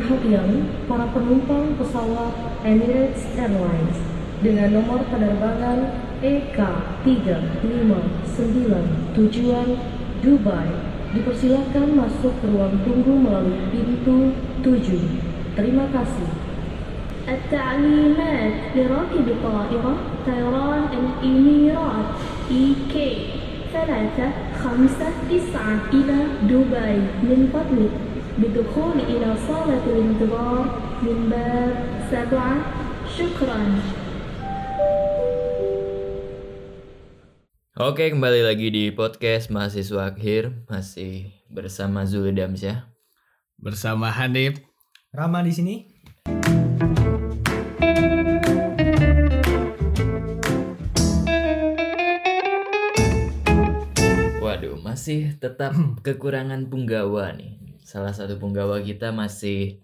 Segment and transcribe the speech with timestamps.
[0.00, 2.32] perhatian para penumpang pesawat
[2.66, 3.98] Emirates Airlines
[4.40, 8.72] dengan nomor penerbangan E EK359
[9.12, 9.68] tujuan
[10.24, 10.72] Dubai
[11.12, 14.32] dipersilakan masuk ke ruang tunggu melalui pintu
[14.64, 15.52] 7.
[15.56, 16.28] Terima kasih.
[17.26, 19.94] التعليمات لراكب طائرة
[20.26, 22.10] طيران الإميرات
[22.50, 22.94] إيك
[23.74, 24.28] ثلاثة
[24.62, 26.96] خمسة تسعة إلى دبي
[27.26, 28.09] من فضلك
[28.40, 30.64] بالدخول إلى صالة الانتظار
[31.02, 31.72] من باب
[32.10, 32.54] سبعة
[33.18, 33.60] شكرا
[37.76, 42.88] Oke, kembali lagi di podcast Mahasiswa Akhir masih bersama Zul Damsyah.
[43.60, 44.60] bersama Hanif.
[45.12, 45.74] Rama di sini.
[54.40, 55.74] Waduh, masih tetap
[56.06, 57.59] kekurangan punggawa nih.
[57.91, 59.83] Salah satu punggawa kita masih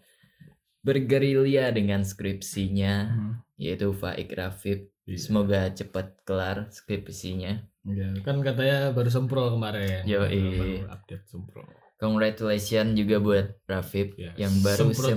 [0.80, 3.12] bergerilya dengan skripsinya
[3.60, 4.88] yaitu Faik Rafif.
[5.04, 5.18] Iya.
[5.20, 7.68] Semoga cepat kelar skripsinya.
[7.88, 10.08] Ya, kan katanya baru sempro kemarin.
[10.08, 10.40] Yoi.
[10.56, 11.64] Baru update sempro.
[11.98, 15.08] Congratulations juga buat Rafif Ya, yang baru sempro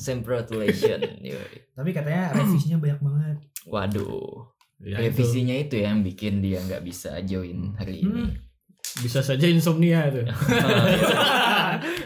[0.00, 1.00] semprotulation.
[1.32, 1.56] Yoi.
[1.76, 3.36] Tapi katanya revisinya banyak banget.
[3.68, 4.48] Waduh,
[4.82, 8.34] Ya, itu revisinya itu yang bikin dia nggak bisa join hari ini.
[8.98, 10.26] bisa saja insomnia tuh.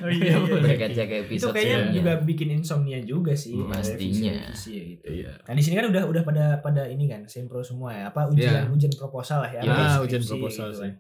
[0.07, 0.57] Oh iya, iya.
[0.57, 1.97] Berkaca ke Itu episode kayaknya sebelumnya.
[1.97, 3.53] juga bikin insomnia juga sih.
[3.53, 4.33] Hmm, pastinya.
[4.39, 5.05] Revisi-revisi ya gitu.
[5.13, 5.33] Iya.
[5.41, 8.05] Nah di sini kan udah udah pada pada ini kan sempro semua ya.
[8.09, 8.63] Apa ujian Iya.
[8.69, 9.61] ujian proposal lah ya.
[9.61, 10.83] Iya, apa ujian proposal gitu sih.
[10.87, 10.93] kan.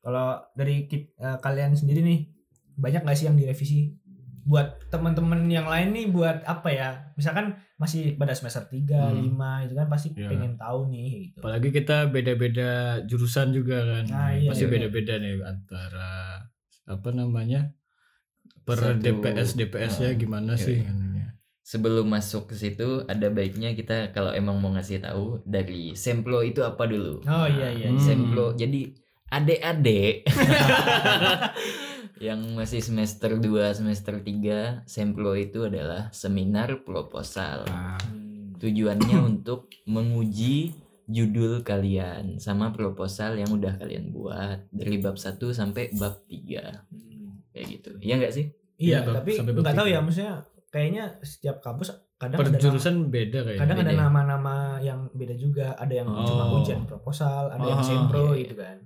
[0.00, 2.18] Kalau dari kit- eh, kalian sendiri nih
[2.74, 3.98] banyak nggak sih yang direvisi?
[4.42, 6.88] Buat teman-teman yang lain nih buat apa ya?
[7.14, 9.22] Misalkan masih pada semester 3, Hmm.
[9.30, 10.26] 5 itu kan pasti Iya.
[10.28, 11.38] pengen tahu nih gitu.
[11.38, 12.70] Apalagi kita beda-beda
[13.04, 14.04] jurusan juga kan.
[14.04, 14.72] Nah, iya, Pasti iya.
[14.72, 16.42] beda-beda nih antara
[16.84, 17.70] apa namanya?
[18.62, 20.78] Per Satu- DPS DPS-nya Ah, gimana iya, sih?
[20.80, 20.92] iya.
[21.62, 26.60] Sebelum masuk ke situ ada baiknya kita kalau emang mau ngasih tahu dari Semplo itu
[26.60, 27.22] apa dulu.
[27.22, 27.88] Oh iya iya.
[27.88, 27.98] Hmm.
[27.98, 28.92] Semplo jadi
[29.28, 30.26] adik-adik
[32.20, 37.66] yang masih semester 2, semester 3, Semplo itu adalah seminar proposal.
[37.66, 38.54] Ah, Hmm.
[38.58, 45.90] Tujuannya untuk menguji judul kalian sama proposal yang udah kalian buat dari bab 1 sampai
[45.92, 46.86] bab 3.
[47.52, 47.90] Kayak gitu.
[47.98, 48.46] Iya nggak sih?
[48.76, 49.94] Iya, Bang, tapi sampai nggak tahu tiga.
[49.94, 50.34] ya maksudnya
[50.68, 53.60] kayaknya setiap kampus kadang per ada nama, jurusan beda kayaknya.
[53.60, 56.58] kadang ada nama-nama yang beda juga, ada yang cuma Oh.
[56.58, 58.42] ujian proposal, ada yang Oh, sempro iya, iya.
[58.42, 58.78] gitu kan.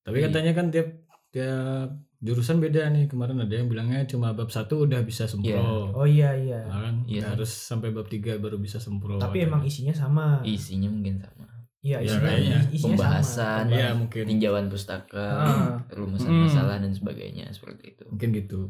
[0.00, 0.88] Tapi katanya kan tiap
[1.30, 3.06] tiap jurusan beda nih.
[3.06, 5.48] Kemarin ada yang bilangnya cuma bab satu udah bisa sempro.
[5.48, 5.62] Iya.
[5.92, 6.60] Oh iya iya.
[6.64, 7.22] Nah, kan Iya.
[7.30, 9.16] harus sampai bab 3 baru bisa sempro.
[9.16, 9.46] Tapi katanya.
[9.48, 10.42] emang isinya sama.
[10.42, 11.46] Isinya mungkin sama.
[11.80, 12.58] Iya, Iya, isinya, kayaknya.
[12.70, 13.72] isinya Pembahasan, sama.
[13.72, 14.24] Iya, mungkin.
[14.26, 15.74] tinjauan pustaka, Ah.
[15.88, 16.44] rumusan Hmm.
[16.44, 18.04] masalah dan sebagainya seperti itu.
[18.06, 18.60] mungkin gitu.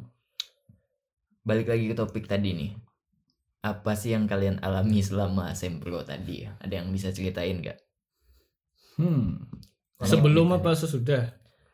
[1.42, 2.70] Balik lagi ke topik tadi nih.
[3.60, 6.44] Apa sih yang kalian alami selama sempro tadi?
[6.44, 6.54] ya?
[6.58, 7.78] Ada yang bisa ceritain nggak?
[8.96, 9.42] Hmm.
[9.98, 11.22] Sebelum kita- apa sesudah?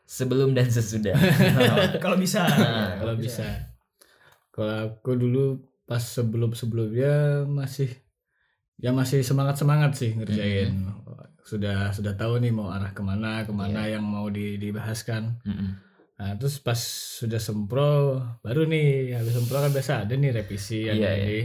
[0.03, 1.15] Sebelum dan sesudah.
[2.03, 2.43] Kalau bisa.
[2.43, 3.45] Nah, Kalau bisa.
[4.49, 5.45] Kalau aku dulu
[5.85, 7.91] pas sebelum-sebelumnya masih
[8.77, 10.73] ya masih semangat-semangat sih ngerjain.
[11.47, 15.39] Sudah sudah tahu nih mau arah ke mana, ke mana yang mau di, dibahaskan.
[15.47, 15.71] Mm-mm.
[16.17, 16.81] Nah, terus pas
[17.23, 21.41] sudah sempro, baru nih habis sempro kan biasa ada nih revisi ada Iya, ini.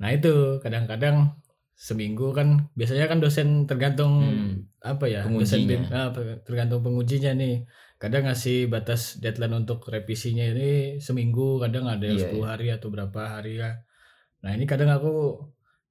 [0.00, 1.36] Nah, itu kadang-kadang
[1.74, 4.54] seminggu kan biasanya kan dosen tergantung Hmm.
[4.80, 5.26] apa ya?
[5.28, 5.84] Pengujinya.
[5.84, 6.08] Dosen ah,
[6.46, 7.66] tergantung pengujinya nih.
[8.00, 12.88] Kadang ngasih batas deadline untuk revisinya ini seminggu, kadang ada yang Iya, 10 hari atau
[12.88, 13.84] berapa hari ya.
[14.40, 15.36] Nah, ini kadang aku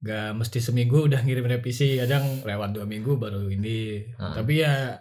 [0.00, 4.08] gak mesti seminggu udah ngirim revisi, kadang lewat dua minggu baru ini.
[4.16, 4.32] Ah.
[4.32, 4.96] Tapi ya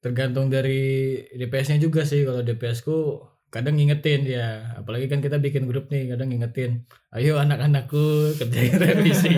[0.00, 2.24] tergantung dari DPS-nya juga sih.
[2.24, 6.84] Kalau DPS ku kadang ngingetin ya, apalagi kan kita bikin grup nih, kadang ngingetin,
[7.16, 9.32] ayo anak-anakku kerjain revisi,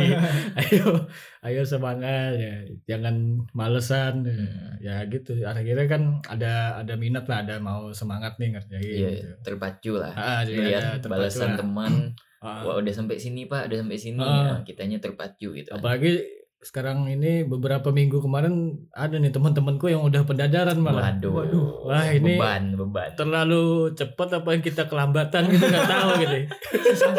[0.59, 1.07] ayo,
[1.47, 2.55] ayo semangat ya,
[2.91, 4.35] jangan malesan ya,
[4.83, 5.39] ya gitu.
[5.47, 8.83] Akhirnya kan ada ada minat lah, ada mau semangat nih ngerjain.
[8.83, 9.27] Iya, gitu.
[9.47, 10.13] terpacu lah.
[10.19, 11.59] Ah, jadi ada terpacu balasan lah.
[11.63, 11.93] teman,
[12.41, 12.65] Ah.
[12.65, 14.57] wah udah sampai sini pak, udah sampai sini, Ah.
[14.57, 15.69] Nah, kitanya terpacu gitu.
[15.71, 16.25] Apalagi
[16.61, 21.13] sekarang ini beberapa minggu kemarin ada nih teman-temanku yang udah pendadaran malah.
[21.17, 21.67] Waduh, Waduh.
[21.89, 23.11] Wah ini beban, beban.
[23.17, 26.37] terlalu cepat apa yang kita kelambatan gitu nggak tahu gitu.
[26.85, 27.13] Susah.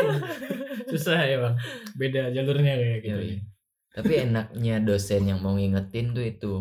[0.89, 1.55] Susah ya bang.
[1.97, 3.17] Beda jalurnya kayak gitu.
[3.17, 3.35] Yoi.
[3.91, 6.53] Tapi enaknya dosen yang mau ngingetin tuh itu.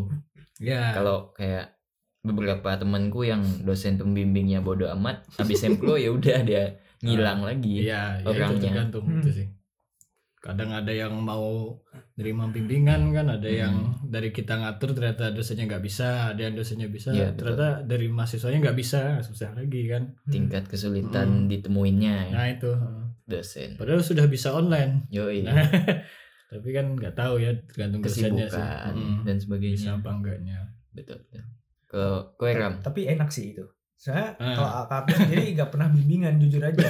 [0.60, 0.96] Ya.
[0.96, 1.76] Kalau kayak
[2.20, 7.73] beberapa temanku yang dosen pembimbingnya bodoh amat, habis semplo ya udah dia ngilang lagi.
[7.81, 8.61] Iya, ya itu orangnya.
[8.62, 9.19] tergantung Hmm.
[9.19, 9.49] itu sih.
[10.37, 11.76] Kadang ada yang mau
[12.14, 16.88] nerima bimbingan kan, ada yang dari kita ngatur ternyata dosennya nggak bisa, ada yang dosennya
[16.88, 17.52] bisa, Iya, betul.
[17.52, 20.17] ternyata dari mahasiswanya nggak bisa, susah lagi kan.
[20.26, 21.47] Tingkat kesulitan Hmm.
[21.47, 22.14] ditemuinnya.
[22.26, 22.32] ya.
[22.32, 22.73] Nah itu.
[23.23, 23.76] dosen.
[23.76, 25.06] Padahal sudah bisa online.
[25.08, 25.44] Yoi.
[25.44, 25.55] Nah,
[26.50, 28.58] tapi kan nggak tahu ya tergantung dosennya sih.
[28.58, 29.19] Kesibukan Mm.
[29.23, 29.91] dan Bisa sebagainya.
[29.94, 30.58] apa enggaknya.
[30.91, 31.19] Betul.
[31.23, 31.44] betul.
[31.87, 33.62] Kalau kowe Ram, Tapi enak sih itu.
[34.00, 34.56] Saya Ah.
[34.56, 36.81] kalau aku sendiri nggak pernah bimbingan jujur aja.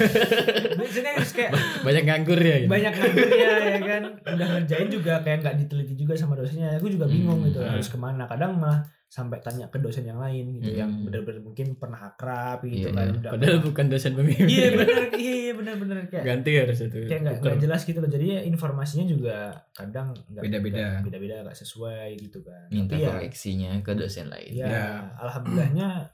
[0.78, 1.50] Biasanya harus kayak
[1.86, 2.56] Banyak nganggur ya.
[2.56, 2.70] gitu.
[2.70, 4.02] banyak nganggurnya ya kan.
[4.30, 6.78] Udah ngerjain juga kayak nggak diteliti juga sama dosennya.
[6.78, 7.74] Aku juga bingung Hmm, gitu ah.
[7.74, 8.24] harus ke mana.
[8.24, 11.02] Kadang malah sampai tanya ke dosen yang lain gitu yang Hmm.
[11.02, 13.02] benar-benar mungkin pernah akrab gitu Iya, kan.
[13.04, 13.18] iya.
[13.18, 14.46] Udah Padahal bukan dosen pembimbing.
[14.48, 16.98] Iya benar, iya iya, benar-benar kayak Ganti harus itu.
[17.04, 18.06] kayak nggak jelas gitu loh.
[18.08, 19.36] Jadi ya informasinya juga
[19.72, 21.02] kadang nggak Beda-beda.
[21.02, 22.70] beda-beda nggak sesuai gitu kan.
[22.70, 24.52] minta Tapi ya, koreksinya ke dosen lain.
[24.52, 24.86] ya, Ya.
[25.18, 26.06] alhamdulillahnya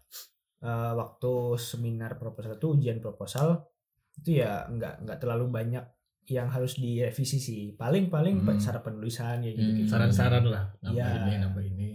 [0.58, 3.66] eh, waktu seminar proposal itu ujian proposal
[4.16, 5.84] itu ya nggak nggak terlalu banyak
[6.26, 7.62] yang harus direvisi sih.
[7.72, 8.58] Paling-paling Hmm.
[8.58, 9.62] cara penulisan ya gitu.
[9.62, 9.86] Hmm.
[9.86, 10.74] Saran-saran lah.
[10.80, 11.08] Nambah Iya.
[11.20, 11.88] ini, nambah ini.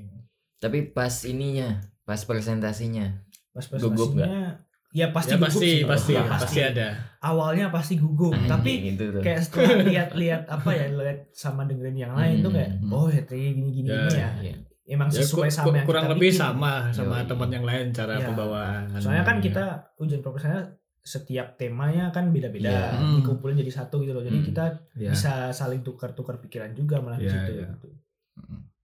[0.55, 1.67] Tapi pas ininya,
[2.01, 3.11] pas presentasinya,
[3.51, 4.23] Pas Gugup nggak?
[4.23, 5.83] presentasinya ya pasti ya gugup pasti, sih.
[5.83, 6.87] pasti, Ya, pasti ada.
[7.21, 9.21] Awalnya pasti gugup, tapi Anjing, itu tuh.
[9.21, 12.91] kayak setelah lihat-lihat apa ya lihat sama dengerin yang lain tuh kayak Hmm.
[12.91, 14.55] oh ya ternyata gini gini Ya, gini ya Iya.
[14.91, 16.41] Emang Ya, sesuai ku- sama yang kurang kita lebih bikin.
[16.43, 17.25] sama sama Yoi.
[17.25, 18.25] teman yang lain cara Ya.
[18.25, 18.83] pembawaan.
[18.93, 19.43] soalnya kan Ya.
[19.43, 19.63] kita
[19.97, 20.61] ujian proposalnya
[21.01, 22.87] setiap temanya kan beda-beda Iya.
[22.93, 23.15] Hmm.
[23.17, 24.45] dikumpulin jadi satu gitu loh jadi Hmm.
[24.45, 24.63] kita
[24.95, 25.09] Ya.
[25.09, 27.67] bisa saling tukar-tukar pikiran juga malah di Iya, situ iya.
[27.71, 27.87] gitu.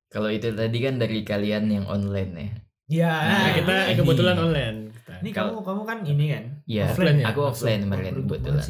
[0.07, 2.49] Kalau itu tadi kan dari kalian yang online ya.
[2.89, 4.77] ya Nah, kita ini- kebetulan online.
[4.97, 5.13] Kita.
[5.19, 7.25] ini kamu kamu kan ini kan Iya, Offline ya?
[7.27, 8.63] aku offline kemarin kebetulan.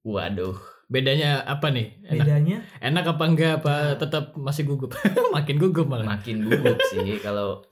[0.00, 0.56] Waduh,
[0.94, 1.98] Bedanya apa nih?
[2.06, 3.98] Enak, bedanya enak apa enggak apa Nah.
[3.98, 4.94] tetap masih gugup?
[5.34, 6.06] Makin gugup malah.
[6.06, 7.66] makin gugup sih kalau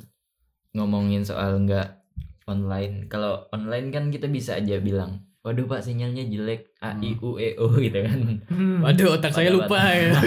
[0.74, 2.02] ngomongin soal nggak
[2.50, 3.06] online.
[3.06, 7.54] Kalau online kan kita bisa aja bilang, waduh pak sinyalnya jelek, a i u e
[7.54, 8.42] o gitu kan.
[8.50, 10.18] hmm, Waduh, otak saya lupa ya.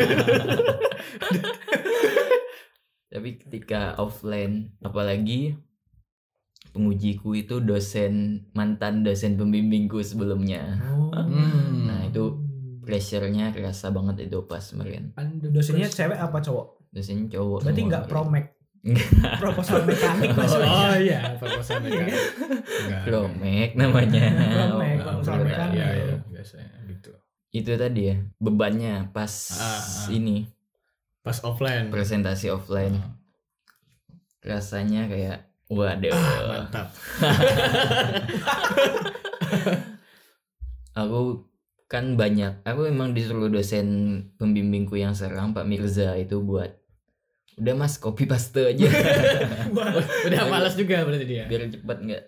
[3.11, 5.55] Tapi ketika offline, apalagi
[6.71, 10.79] pengujiku itu dosen mantan dosen pembimbingku sebelumnya.
[10.83, 11.11] oh.
[11.15, 11.87] Hmm.
[11.87, 12.35] Nah itu
[12.85, 15.11] pressure-nya kerasa banget itu pas kemarin.
[15.43, 17.59] dosennya cewek apa cowok Dosennya cowok.
[17.61, 18.45] berarti nggak promek
[19.35, 22.13] proposal mekanik maksudnya Oh iya, proposal mekanik.
[22.85, 23.01] Enggak.
[23.03, 24.25] Promek namanya.
[24.69, 25.75] Promek, Oh, proposal mekanik.
[25.75, 27.09] Iya, iya, biasanya gitu.
[27.49, 30.07] Itu tadi ya bebannya pas Ah, ah.
[30.09, 30.45] ini
[31.19, 31.89] Pas offline.
[31.89, 33.11] presentasi offline Ah,
[34.45, 36.13] rasanya kayak waduh.
[36.45, 36.93] mantap.
[40.95, 41.43] Aku
[41.85, 42.61] kan banyak.
[42.63, 43.87] Aku emang disuruh dosen
[44.35, 46.73] pembimbingku yang sekarang Pak Mirza itu buat
[47.55, 48.83] udah mas copy paste aja
[50.27, 51.43] Udah malas juga berarti dia.
[51.45, 52.23] biar cepat nggak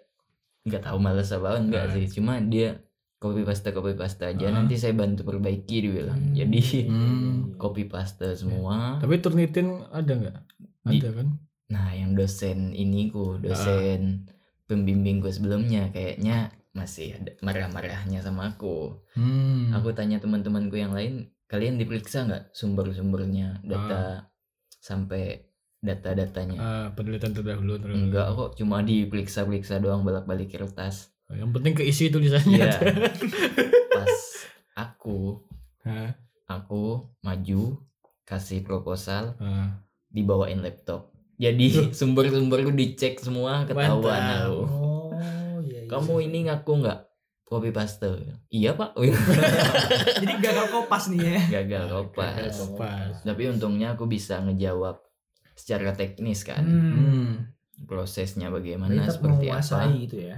[0.63, 1.91] nggak tahu malas apa enggak Ah.
[1.91, 2.79] sih cuma dia
[3.17, 4.53] copy paste copy paste aja Ah.
[4.53, 6.31] nanti saya bantu perbaiki dia bilang Hmm.
[6.33, 7.35] jadi Hmm.
[7.55, 10.37] copy paste semua Tapi Turnitin ada nggak?
[10.85, 11.27] Ada kan?
[11.67, 14.31] nah yang dosen ini ku dosen
[14.63, 19.73] pembimbingku sebelumnya kayaknya masih ada marah-marahnya sama aku Hmm.
[19.73, 21.13] aku tanya teman-temanku yang lain
[21.45, 24.29] kalian diperiksa nggak sumber-sumbernya data
[24.77, 25.41] sampai
[25.79, 27.93] data-datanya Ah, penelitian terdahulu terus.
[27.93, 32.55] enggak kok cuma diperiksa-periksa doang bolak-balik kertas Yang penting keisi tulisannya.
[32.61, 32.71] Iya.
[33.91, 34.13] pas
[34.77, 35.43] aku
[36.45, 36.83] aku
[37.19, 37.61] maju
[38.23, 39.79] kasih proposal Ah.
[40.07, 44.96] dibawain laptop jadi sumber-sumberku dicek semua ketahuan aku oh.
[45.87, 46.99] Kamu ini ngaku nggak
[47.43, 48.11] copy paste
[48.49, 48.91] iya pak
[50.21, 53.15] jadi gagal kopas nih ya gagal kopas Pas.
[53.23, 54.99] tapi untungnya aku bisa ngejawab
[55.53, 56.93] secara teknis kan hmm.
[56.93, 57.31] Hmm.
[57.83, 60.37] prosesnya bagaimana tetap seperti apa gitu ya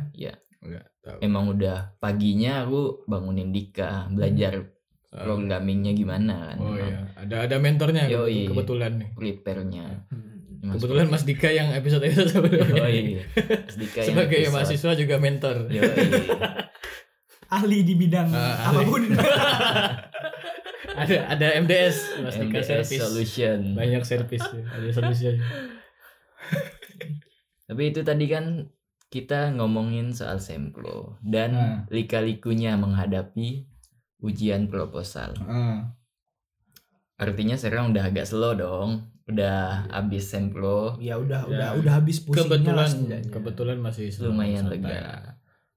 [0.60, 1.18] Enggak tahu.
[1.20, 4.70] emang udah paginya aku bangunin Dika belajar
[5.10, 5.26] Ah.
[5.26, 8.46] programmingnya gimana kan Oh Emang iya, ada ada mentornya Yoi.
[8.46, 9.10] kebetulan nih.
[9.18, 10.29] prepare-nya Hmm.
[10.60, 12.76] Emang Kebetulan Mas Dika yang episode sebelumnya.
[12.78, 13.24] Oh iya.
[13.64, 14.54] Mas Dika yang Sebagai episode.
[14.54, 15.56] mahasiswa juga mentor.
[15.68, 15.88] Yoi.
[17.58, 18.78] ahli di bidang Ah, ahli.
[18.78, 19.04] apa pun
[21.02, 23.02] ada ada MDS Mas Dika MDS service.
[23.02, 23.60] solution.
[23.74, 24.64] Banyak service ya.
[24.70, 25.42] Ada solusinya.
[27.66, 28.68] Tapi itu tadi kan
[29.08, 31.78] kita ngomongin soal sempro dan Hmm.
[31.88, 33.66] lika-likunya menghadapi
[34.20, 35.34] ujian proposal.
[37.16, 39.10] Artinya sekarang udah agak slow dong.
[39.30, 41.50] Udah habis sempro, ya udah Ya.
[41.50, 44.82] udah udah habis pusingnya lah Kebetulan kebetulan masih lumayan santai.
[44.82, 45.02] lega.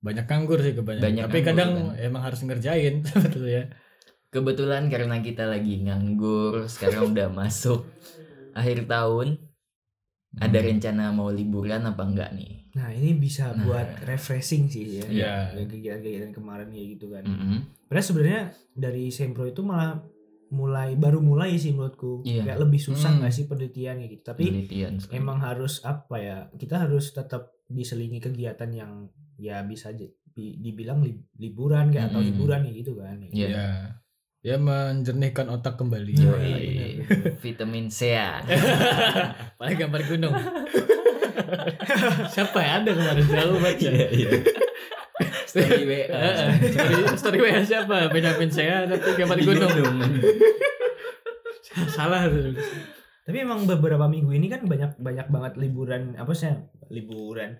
[0.01, 1.05] Banyak nganggur sih kebanyakan.
[1.05, 2.03] Banyak Tapi nganggur kadang kan.
[2.03, 3.63] emang harus ngerjain sebetulnya.
[4.29, 7.85] Kebetulan karena kita lagi nganggur, sekarang udah masuk
[8.53, 9.37] akhir tahun.
[10.33, 10.67] Ada Hmm.
[10.67, 12.65] rencana mau liburan apa enggak nih?
[12.73, 13.69] nah ini bisa Nah.
[13.69, 15.35] buat refreshing sih ya Iya.
[15.53, 17.69] Dari kegiatan-kegiatan kemarin ya gitu kan Mm-mm.
[17.85, 18.43] Padahal sebenarnya
[18.73, 20.01] dari sempro itu malah
[20.53, 22.45] mulai baru mulai sih menurutku Iya.
[22.45, 23.19] kayak lebih susah Hmm.
[23.19, 25.17] nggak sih penelitian kayak gitu tapi Penelitian sekali.
[25.17, 28.93] emang harus apa ya kita harus tetap diselingi kegiatan yang
[29.35, 29.91] ya bisa
[30.31, 32.31] dibilang li- liburan kayak atau Mm-mm.
[32.31, 33.17] hiburan kayak gitu kan.
[33.27, 33.49] Iya.
[33.49, 33.69] Ya.
[34.43, 36.19] Ya menjernihkan otak kembali.
[36.19, 36.43] Nah, Yoi.
[36.43, 38.43] iya, benar, vitamin C ya
[39.55, 40.35] Paling gambar gunung.
[42.29, 43.89] Siapa ya ada kemarin jauh baca.
[44.11, 44.31] iya
[45.53, 46.07] story WA
[46.57, 48.09] story, story WA siapa?
[48.09, 49.73] Benyamin saya tapi gambar gunung.
[51.89, 52.57] Salah tuh.
[53.23, 56.51] Tapi emang beberapa minggu ini kan banyak banyak banget liburan apa sih
[56.89, 57.57] liburan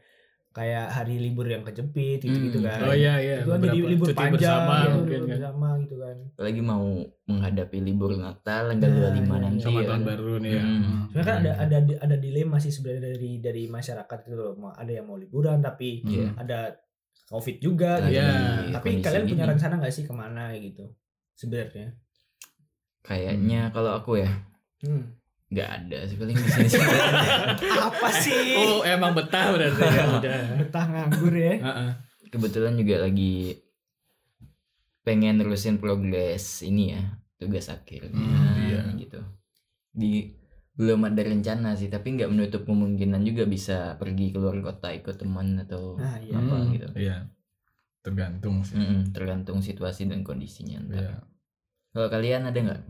[0.53, 2.69] kayak hari libur yang kejepit gitu-gitu Hmm.
[2.69, 2.79] kan.
[2.83, 3.37] Oh iya iya.
[3.41, 5.33] Itu kan jadi libur cuti panjang bersama gitu, mungkin libur kan.
[5.33, 6.17] bersama gitu kan.
[6.29, 6.85] apalagi mau
[7.25, 9.37] menghadapi libur Natal tanggal Nah, 25 iya.
[9.39, 10.03] nanti Sama ya tahun kan.
[10.05, 10.63] baru nih ya.
[10.63, 10.83] Hmm.
[11.07, 14.53] Sebenarnya kan ada ada ada dilema sih sebenarnya dari dari masyarakat itu loh.
[14.75, 16.29] Ada yang mau liburan tapi Iya.
[16.37, 16.59] ada
[17.33, 18.21] covid juga Lagi gitu.
[18.21, 18.31] Iya.
[18.71, 20.85] Tapi kondisi kalian punya rencana nggak sih ke mana gitu?
[21.33, 21.89] Sebenarnya.
[23.01, 24.31] kayaknya kalau aku ya
[24.79, 25.11] Hmm.
[25.49, 26.69] nggak ada sih paling di sini
[27.83, 28.55] Apa sih?
[28.55, 30.39] Oh emang betah berarti ya udah.
[30.61, 31.55] Betah nganggur ya.
[31.59, 31.91] Heeh.
[32.29, 33.59] kebetulan juga lagi
[35.03, 37.03] pengen nerusin progres ini ya
[37.37, 38.81] tugas akhirnya Hmm, iya.
[38.97, 39.19] gitu
[39.91, 40.31] di
[40.73, 45.61] belum ada rencana sih tapi nggak menutup kemungkinan juga bisa pergi keluar kota ikut teman
[45.61, 46.33] atau Nah, iya.
[46.33, 47.17] apa Hmm, gitu Iya.
[48.01, 48.75] Tergantung sih.
[48.75, 50.81] Mm-mm, tergantung situasi dan kondisinya.
[50.89, 51.23] Iya.
[51.93, 52.81] kalau kalian ada nggak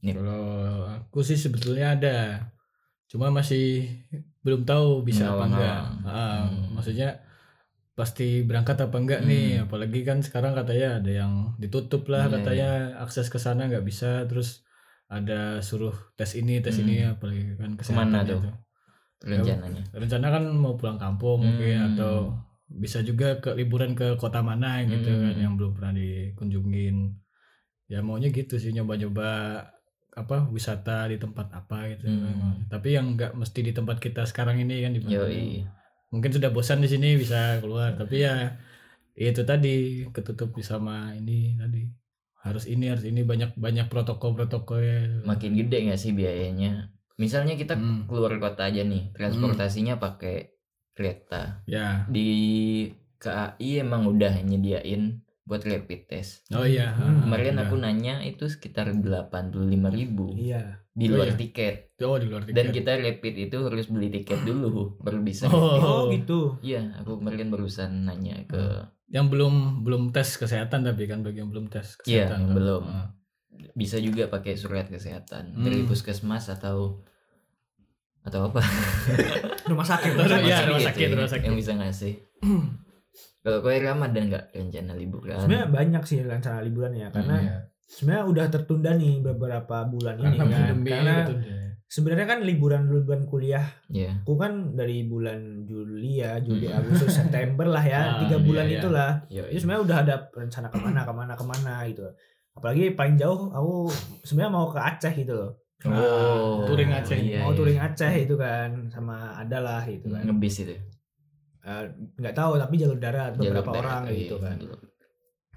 [0.00, 0.16] Nih.
[0.16, 0.44] Kalau
[0.86, 2.16] aku sih sebetulnya ada.
[3.04, 3.84] Cuma masih
[4.40, 5.80] belum tahu bisa apa enggak.
[6.04, 6.72] Ah, Hmm.
[6.72, 7.20] Maksudnya
[7.92, 9.60] pasti berangkat apa enggak nih?
[9.60, 9.64] Hmm.
[9.68, 12.70] Apalagi kan sekarang katanya ada yang ditutup lah Iya, katanya
[13.00, 14.64] akses ke sana nggak bisa terus
[15.10, 16.86] ada suruh tes ini tes Hmm.
[16.86, 18.38] ini apalagi kan Ke mana tuh?
[18.38, 18.50] gitu.
[19.20, 21.88] rencananya Rencana kan mau pulang kampung mungkin Hmm.
[21.92, 22.14] atau
[22.70, 25.22] bisa juga ke liburan ke kota mana gitu Hmm.
[25.26, 26.96] kan yang belum pernah dikunjungin.
[27.90, 29.60] Ya maunya gitu sih nyoba-nyoba
[30.10, 32.06] apa wisata di tempat apa gitu.
[32.06, 32.70] Hmm.
[32.70, 35.02] Tapi yang nggak mesti di tempat kita sekarang ini kan di.
[36.10, 38.58] Mungkin sudah bosan di sini bisa keluar, tapi ya
[39.14, 39.74] itu tadi
[40.10, 41.86] ketutup sama ini tadi
[42.40, 45.22] harus ini harus ini banyak banyak protokol-protokolnya.
[45.22, 48.04] makin gede nggak sih biayanya misalnya kita Hmm.
[48.06, 50.56] keluar kota aja nih transportasinya pakai
[50.90, 52.04] kereta Ya.
[52.06, 52.28] di
[53.16, 56.94] KAI emang udah nyediain buat rapid test Oh iya.
[56.94, 57.26] Hmm.
[57.26, 57.66] kemarin Udah.
[57.66, 60.80] aku nanya itu sekitar 85.000 ribu Iya.
[60.90, 61.36] di Oh, luar iya.
[61.36, 62.56] tiket Oh di luar tiket.
[62.56, 66.56] dan kita rapid itu harus beli tiket dulu baru bisa Oh, Oh, gitu.
[66.60, 68.62] iya aku kemarin barusan nanya ke
[69.10, 72.56] yang belum belum tes kesehatan tapi kan bagi yang belum tes Iya, kesehatan yang kan.
[72.56, 72.84] belum.
[73.72, 75.62] Bisa juga pakai surat kesehatan Hmm.
[75.62, 77.02] dari puskesmas atau
[78.20, 78.60] atau apa
[79.70, 80.12] Rumah sakit.
[80.12, 80.66] Rumah Iya, sakit.
[80.66, 81.46] rumah sakit, ya, rumah sakit.
[81.46, 82.14] yang bisa ngasih
[83.40, 87.56] kalau kau Ramadan nggak rencana liburan Sebenarnya banyak sih rencana liburan ya karena Iya.
[87.88, 90.60] sebenarnya udah tertunda nih beberapa bulan ini Karena kan.
[90.68, 91.34] pandemi Karena gitu.
[91.90, 96.78] Sebenarnya kan liburan-liburan kuliah ya aku kan dari bulan Juli ya, Juli, Hmm.
[96.78, 98.78] Agustus, September lah ya, Ah, tiga iya, bulan iya.
[98.78, 99.10] itulah.
[99.26, 102.06] yo Jadi sebenarnya udah ada rencana ke mana, ke mana, ke mana gitu.
[102.54, 103.90] Apalagi paling jauh aku
[104.22, 105.50] sebenarnya mau ke Aceh gitu loh.
[105.82, 107.16] oh touring Aceh.
[107.16, 107.58] iya, mau iya.
[107.58, 110.22] touring Aceh itu kan sama adalah gitu kan.
[110.24, 110.76] ngebis itu
[111.60, 111.84] Eh,
[112.16, 114.56] nggak tahu tapi jalur darat Jalur beberapa darat, orang oh, gitu iya, kan.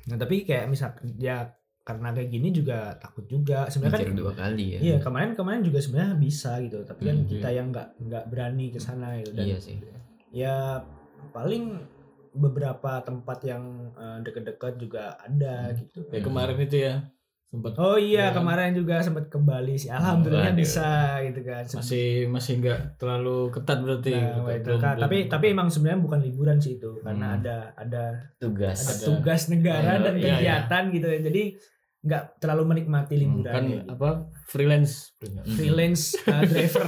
[0.04, 1.48] Nah, tapi kayak misal ya
[1.84, 3.68] karena kayak gini juga takut juga.
[3.68, 7.28] Sebenarnya kan dua kali ya Iya kemarin kemarin juga sebenarnya bisa gitu, tapi kan Hmm,
[7.28, 9.76] kita yang nggak nggak berani ke sana gitu dan iya sih
[10.32, 10.80] ya
[11.30, 11.84] paling
[12.34, 13.64] beberapa tempat yang
[13.94, 15.78] eh, deket-deket juga ada Hmm.
[15.78, 16.00] gitu.
[16.08, 16.96] Kayak kemarin itu ya
[17.46, 18.34] sempat Oh iya Ya.
[18.34, 21.62] kemarin juga sempat ke Bali sih, alhamdulillah bisa gitu kan.
[21.70, 24.10] masih masih nggak terlalu ketat berarti.
[24.10, 24.96] Nah, Belum- itu belum- kan.
[24.98, 27.38] tapi belum- tapi emang sebenarnya bukan liburan sih itu karena Hmm.
[27.38, 28.04] ada ada
[28.42, 29.06] tugas ada Ada.
[29.06, 30.34] tugas negara Oh, dan iya, iya.
[30.34, 31.20] kegiatan gitu ya.
[31.22, 31.44] Jadi
[32.04, 33.88] nggak terlalu menikmati Hmm, liburan kan ya, gitu.
[33.90, 34.10] apa
[34.46, 35.16] freelance
[35.50, 36.84] freelance uh, driver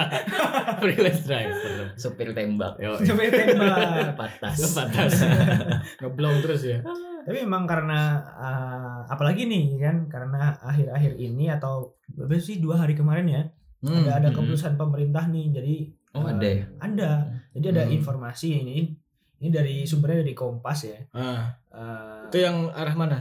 [0.80, 1.92] freelance driver.
[1.94, 4.16] supir tembak Yo, sampai tembak.
[4.20, 5.12] patas batas
[6.00, 6.78] ngeblong terus ya.
[7.22, 8.00] Tapi memang karena
[8.34, 13.44] uh, apalagi nih kan karena akhir-akhir ini atau berapa sih dua hari kemarin ya
[13.82, 14.36] Hmm, ada ada hmm.
[14.38, 15.74] keputusan pemerintah nih jadi
[16.14, 17.10] oh uh, ada ya ada
[17.50, 17.92] jadi ada Hmm.
[17.92, 18.94] informasi ini
[19.36, 23.18] ini dari sumbernya dari Kompas ya Ah, Uh, itu yang arah mana?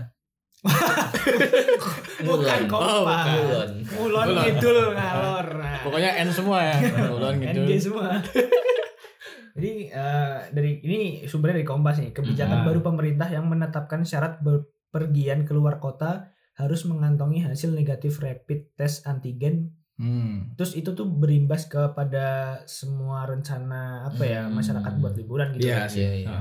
[2.21, 2.61] bukan Mulan.
[2.65, 3.33] Kompas Oh.
[3.33, 3.69] Mulon.
[3.91, 4.45] Mulon Mulon.
[4.45, 6.75] Kidul ngalor nah, Pokoknya N semua ya.
[7.09, 7.59] Ulon gitu.
[7.59, 8.07] NG semua
[9.51, 12.67] jadi uh, dari ini sumbernya dari Kompas nih kebijakan Hmm.
[12.67, 19.75] baru pemerintah yang menetapkan syarat berpergian keluar kota harus mengantongi hasil negatif rapid test antigen
[19.93, 20.57] Hmm.
[20.57, 24.55] Terus itu tuh berimbas kepada semua rencana apa ya Hmm.
[24.55, 25.67] masyarakat buat liburan gitu.
[25.67, 25.89] Iya kan.
[25.89, 26.01] sih.
[26.01, 26.39] Iya, iya.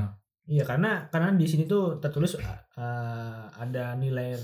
[0.51, 0.53] Ah.
[0.53, 2.43] Iya karena karena di sini tuh tertulis uh,
[3.55, 4.35] ada nilai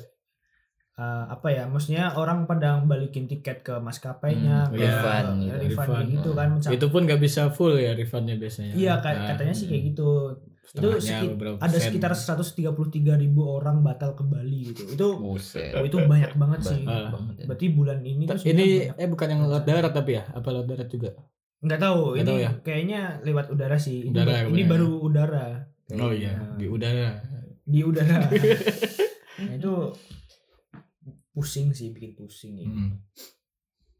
[0.96, 5.64] uh, apa ya maksudnya orang pada balikin tiket ke maskapainya, Hmm, ke- refund ya, gitu.
[5.66, 6.06] refund Refund.
[6.12, 6.48] gitu kan.
[6.52, 8.72] menca- Itu pun nggak bisa full ya refundnya biasanya.
[8.72, 9.90] Iya Nah, katanya sih kayak hmm.
[9.90, 10.10] gitu.
[10.66, 12.74] itu Setengahnya seki- beberapa ada sekitar 133
[13.16, 15.70] ribu orang batal ke Bali gitu itu Buset.
[15.72, 17.06] oh, itu banyak banget sih Ah.
[17.32, 17.46] ya.
[17.46, 20.88] berarti bulan ini tuh ini eh bukan yang lewat darat tapi ya apa lewat darat
[20.88, 21.14] juga
[21.60, 22.50] nggak tahu Nggak ini tahu ya?
[22.60, 24.68] kayaknya lewat udara sih ini, Udara ya, ini bener.
[24.68, 25.46] baru udara
[25.92, 27.08] oh iya Nah, di udara
[27.62, 28.18] di udara
[29.38, 29.72] nah, itu
[31.30, 32.66] pusing sih bikin pusing ya.
[32.66, 32.90] Hmm.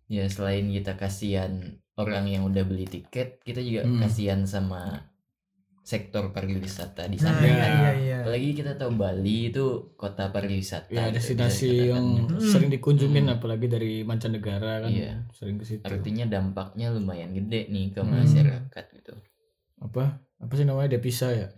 [0.07, 1.61] Ya selain kita kasihan
[1.95, 3.99] orang yang udah beli tiket, kita juga Hmm.
[3.99, 5.11] kasihan sama
[5.83, 7.39] sektor pariwisata di nah sana.
[7.39, 7.47] Ya.
[7.47, 9.65] iya iya iya Apalagi kita tahu Bali itu
[9.95, 10.91] kota pariwisata.
[10.91, 12.33] ya gitu, destinasi yang dikatakan.
[12.33, 12.43] Hmm.
[12.45, 13.35] sering dikunjungin Hmm.
[13.35, 15.15] apalagi dari mancanegara kan Iya.
[15.31, 18.15] sering ke situ artinya dampaknya lumayan gede nih ke Hmm.
[18.17, 19.15] masyarakat gitu.
[19.77, 20.05] apa
[20.41, 21.53] apa sih namanya devisa ya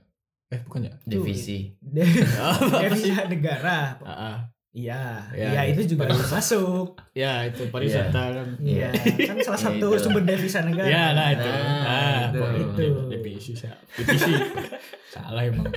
[0.48, 1.76] eh bukan ya Divisi.
[2.82, 4.36] devisa negara Ah, ah.
[4.70, 5.62] iya Ya, iya ya.
[5.70, 10.00] itu juga masuk ya itu pariwisata kan iya kan salah Ya, satu itulah.
[10.00, 12.40] sumber devisa negara ya lah itu Nah, ah itu.
[12.58, 12.86] Itu.
[13.08, 13.52] devisi
[13.94, 14.32] devisi
[15.06, 15.68] salah emang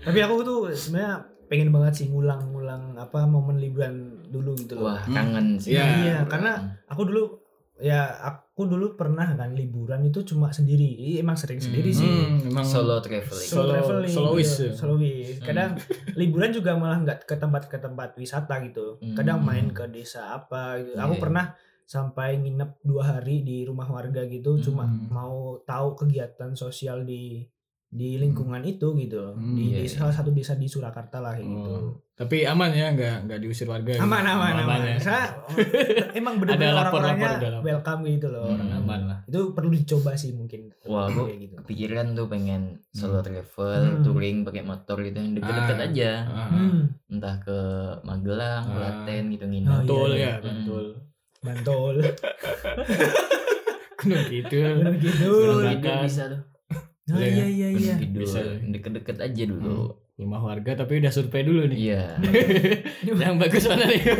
[0.00, 1.14] tapi aku tuh sebenarnya
[1.46, 3.94] pengen banget sih ngulang-ngulang apa momen liburan
[4.26, 5.14] dulu gitu loh Wah, Hmm.
[5.14, 5.74] kangen sih.
[5.74, 5.84] Iya.
[6.02, 7.38] Iya, karena aku dulu
[7.78, 11.98] ya aku dulu pernah kan liburan itu cuma sendiri Iya, emang sering sendiri Hmm.
[11.98, 13.44] sih Hmm, emang solo traveling.
[13.46, 14.64] Solo- traveling solois gitu.
[14.64, 14.72] ya?
[14.74, 15.44] solois Hmm.
[15.44, 15.70] kadang
[16.16, 19.46] liburan juga malah nggak ke tempat ke tempat wisata gitu kadang Hmm.
[19.46, 21.22] main ke desa apa gitu aku Iya.
[21.22, 21.46] pernah
[21.84, 25.06] sampai nginep dua hari di rumah warga gitu cuma Hmm.
[25.08, 27.44] mau tahu kegiatan sosial di
[27.86, 29.92] di lingkungan itu gitu Hmm, di, iya, di iya.
[29.94, 31.92] salah satu desa di Surakarta lah gitu Oh.
[32.16, 34.00] Tapi aman ya nggak nggak diusir warga gitu?
[34.00, 34.96] aman aman aman, ya.
[34.96, 35.36] Saya
[36.18, 36.56] emang lapor,
[37.04, 38.56] orang-orangnya welcome gitu loh Hmm.
[38.56, 43.20] orang aman lah itu perlu dicoba sih mungkin Wah, Kayak gitu kepikiran tuh pengen solo
[43.20, 44.00] travel, Hmm.
[44.00, 45.84] touring pakai motor gitu yang deket-deket Ah.
[45.84, 46.10] aja.
[46.24, 46.80] Ah, hmm.
[47.06, 47.58] Entah ke
[48.02, 48.72] Magelang, Ah.
[48.72, 49.68] Klaten gitu Oh, nginep.
[49.68, 50.22] iya, betul iya.
[50.22, 50.44] ya Hmm.
[50.46, 50.84] betul
[51.38, 51.96] Bantol
[53.98, 56.00] gunung gitu Gunung Kidul Gunung Gunung Kidul Bakar.
[56.02, 56.40] bisa tuh.
[57.06, 57.46] oh, iya ya?
[57.46, 57.94] iya iya.
[58.00, 58.40] Bisa.
[58.62, 60.05] Deket-deket aja dulu.
[60.16, 62.02] Rumah warga tapi udah survei dulu nih Iya.
[63.20, 64.00] yang bagus mana nih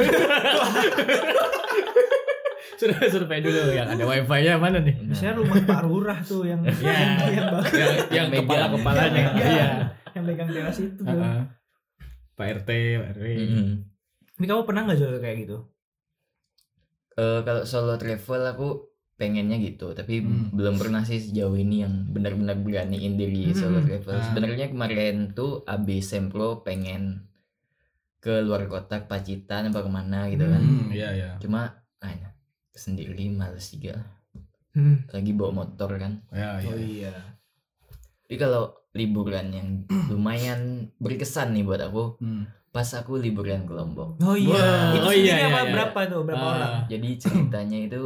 [2.76, 6.60] sudah survei dulu yang ada wifi nya mana nih Biasanya rumah Pak Lurah tuh yang
[6.68, 7.00] Iya.
[7.32, 8.44] yang bagus yang yang Megang.
[8.44, 9.48] kepala kepalanya Yang megang.
[9.50, 9.68] iya
[10.12, 11.04] yang pegang teras itu tuh.
[11.06, 11.40] Heeh.
[12.32, 13.68] Pak RT Pak RW Mm-mm.
[14.32, 15.58] Tapi kamu pernah nggak jual kayak gitu?
[17.16, 18.68] Eh, kalau solo travel aku
[19.16, 20.52] pengennya gitu, tapi Hmm.
[20.52, 23.56] belum pernah sih sejauh ini yang benar-benar beraniin diri Hmm.
[23.56, 24.12] solo travel.
[24.12, 24.20] Ah.
[24.22, 27.24] Sebenarnya kemarin tuh AB Sempro pengen
[28.18, 30.60] ke luar kota ke Pacitan apa ke mana gitu kan.
[30.60, 32.12] hmm iya iya Cuma ah,
[32.70, 34.04] sendiri males juga.
[34.70, 35.08] Hmm.
[35.08, 36.20] Lagi bawa motor kan.
[36.28, 37.14] ya iya Oh iya.
[38.20, 39.68] Tapi kalau liburan yang
[40.10, 42.44] lumayan berkesan nih buat aku, Hmm.
[42.68, 44.20] pas aku liburan ke Lombok.
[44.20, 44.52] Oh iya.
[44.52, 44.92] Wah.
[44.92, 46.20] Itu Oh, iya, apa iya, berapa tuh?
[46.22, 46.52] Berapa Ah.
[46.52, 46.74] orang?
[46.86, 48.02] Jadi ceritanya itu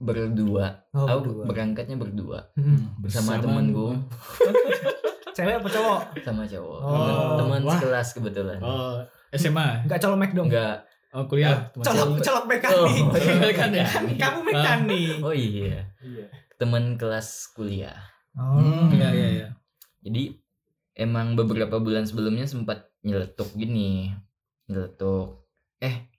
[0.00, 0.66] berdua.
[0.90, 1.44] Oh, aku berdua.
[1.46, 2.96] berangkatnya berdua Hmm.
[3.04, 3.88] sama Bersama- temenku,
[5.30, 6.00] Cewek apa cowok?
[6.20, 6.80] sama cowok.
[6.80, 8.58] Oh, teman sekelas kebetulan.
[8.58, 8.98] oh
[9.30, 10.48] SMA Enggak colomek dong.
[10.48, 10.82] Enggak.
[11.10, 13.02] oh kuliah teman Colok colok Oh, mekanik.
[13.06, 13.84] colok mekanik.
[13.86, 15.14] Kan Kamu mekanik.
[15.20, 15.86] Oh iya.
[16.00, 16.24] Iya.
[16.56, 17.96] Teman kelas kuliah.
[18.32, 18.56] Oh.
[18.56, 19.48] hmm iya iya iya
[20.00, 20.34] Jadi
[20.94, 24.10] emang beberapa bulan sebelumnya sempat nyeletuk gini.
[24.66, 25.46] Nyeletuk.
[25.78, 26.10] Eh,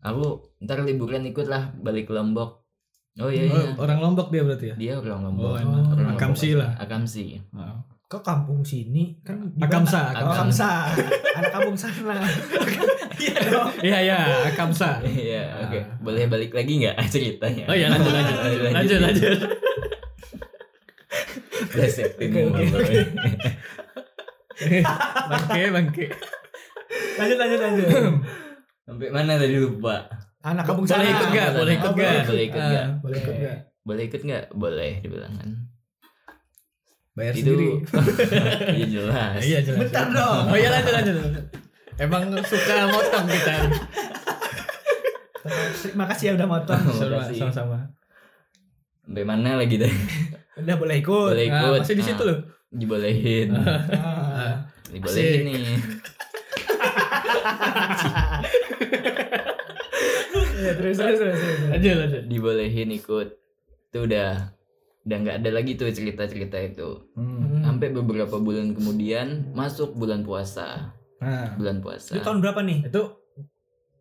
[0.00, 0.24] aku
[0.58, 2.63] ntar liburan ikut lah balik ke Lombok.
[3.16, 3.54] Oh iya iya.
[3.70, 5.46] Oh, orang Lombok dia berarti ya Dia orang Lombok.
[5.46, 5.86] Oh, emang.
[5.86, 6.60] Orang Akamsi Lombok.
[6.60, 6.70] lah.
[6.78, 7.24] Akamsi.
[7.52, 7.78] Oh.
[8.04, 10.10] Ke kampung sini kan di Akamsa.
[10.12, 10.70] Oh, Akamsa.
[10.90, 11.10] Akamsa.
[11.34, 12.14] Ada kampung sana.
[13.14, 13.70] Iya dong.
[13.80, 15.62] iya iya Akamsa Iya, Ah.
[15.64, 15.78] oke.
[16.02, 17.64] Boleh balik lagi nggak ceritanya?
[17.64, 18.36] oh iya lanjut lanjut
[18.74, 19.38] lanjut lanjut
[21.70, 22.76] Plesetin Oke, oke, mulu.
[22.76, 22.98] oke.
[25.30, 26.06] bangke bangke
[27.14, 27.86] Lanjut lanjut lanjut.
[28.84, 29.96] Sampai mana tadi lupa?
[30.44, 31.08] Anak kampung boleh sana.
[31.10, 32.86] ikut nggak Boleh, boleh ikut boleh, nggak boleh ikut Ah, nggak?
[33.00, 34.44] boleh ikut nggak Boleh ikut nggak?
[34.54, 35.50] Boleh dibilang kan.
[37.14, 37.68] bayar Itu sendiri
[38.74, 39.38] Iya jelas.
[39.40, 40.44] iya jelas Bentar dong.
[40.46, 41.14] oh iya lanjut lanjut
[41.96, 43.54] emang suka motong kita
[45.76, 46.80] Terima kasih ya udah motong.
[46.80, 47.52] Terima sama kasih.
[47.52, 47.78] sama
[49.00, 49.92] Sampai mana lagi tadi?
[50.56, 51.30] Udah boleh ikut.
[51.30, 51.78] Boleh Nah, ikut.
[51.78, 52.38] masih di situ Ah, loh
[52.70, 53.48] Dibolehin.
[53.52, 54.64] Ah.
[54.88, 55.76] Dibolehin nih.
[60.74, 61.38] Terus terus terus.
[61.38, 61.60] terus.
[61.70, 63.28] lanjut lanjut Dibolehin ikut.
[63.90, 64.30] Itu udah
[65.04, 67.12] udah nggak ada lagi tuh cerita-cerita itu.
[67.14, 67.60] Hmm.
[67.60, 70.96] Sampai beberapa bulan kemudian masuk bulan puasa.
[71.20, 72.16] nah Bulan puasa.
[72.16, 72.88] Itu tahun berapa nih?
[72.88, 73.02] itu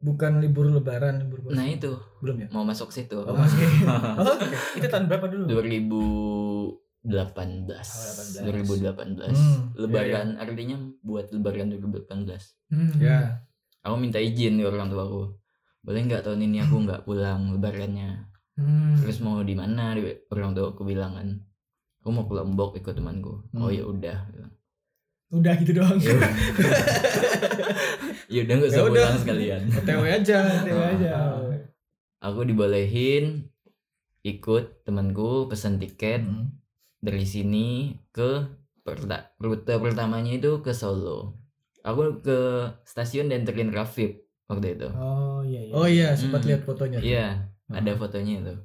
[0.04, 3.20] bukan libur lebaran libur puasa Nah itu belum ya mau masuk situ.
[3.24, 3.64] Oh, masih.
[4.20, 4.48] Oh, oke.
[4.80, 5.48] Itu tahun berapa dulu?
[5.48, 6.84] 2018.
[7.04, 8.48] 18.
[8.48, 9.36] 2018.
[9.36, 12.72] Hmm, Lebaran artinya buat lebaran 2018.
[12.72, 12.96] Hmm.
[13.00, 13.44] ya
[13.84, 15.36] Aku minta izin ke orang tua aku.
[15.84, 18.32] Boleh nggak tahun ini aku nggak pulang lebarannya?
[18.56, 18.96] Hmm.
[18.98, 19.94] Terus mau di mana?
[20.30, 21.30] Orang tua aku bilang kan.
[22.00, 23.62] aku mau ke Lombok ikut temanku Hmm.
[23.62, 24.28] oh ya udah
[25.30, 25.96] Udah gitu doang.
[25.98, 26.32] ya udah.
[28.28, 31.14] ya nggak usah Ya pulang sekalian OTW aja OTW aja.
[32.20, 33.48] aku dibolehin
[34.22, 36.60] ikut temanku pesen tiket Hmm.
[37.00, 37.68] dari sini
[38.10, 41.40] ke perta- rute pertamanya itu ke Solo
[41.82, 42.40] aku ke
[42.84, 45.72] stasiun dianterin Rafif waktu itu Oh iya iya.
[45.72, 46.50] oh iya sempat Hmm.
[46.50, 47.28] lihat fotonya iya
[47.64, 47.78] Hmm.
[47.78, 48.56] ada fotonya itu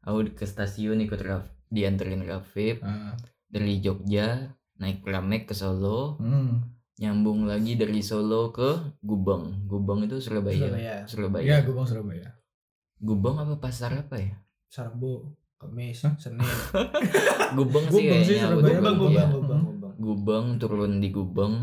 [0.00, 3.12] aku ke stasiun ikut Raf dianterin Rafif Ah.
[3.46, 6.64] dari Jogja naik Pramek ke Solo Hmm.
[6.94, 10.96] nyambung lagi dari Solo ke Gubeng Gubeng itu Surabaya Surabaya.
[11.04, 12.28] Surabaya, Iya, gue bang Surabaya.
[12.98, 16.00] Gubeng apa pasar apa ya Sarbo, Kamis?
[16.16, 16.40] Senin.
[17.52, 18.72] Gubeng sih Gubeng sih, Surabaya.
[18.72, 19.24] Gubeng, Gubeng, Gubeng, ya.
[19.28, 19.60] Gubeng.
[19.62, 19.92] Gubeng.
[19.98, 21.54] Gubeng turun di Gubeng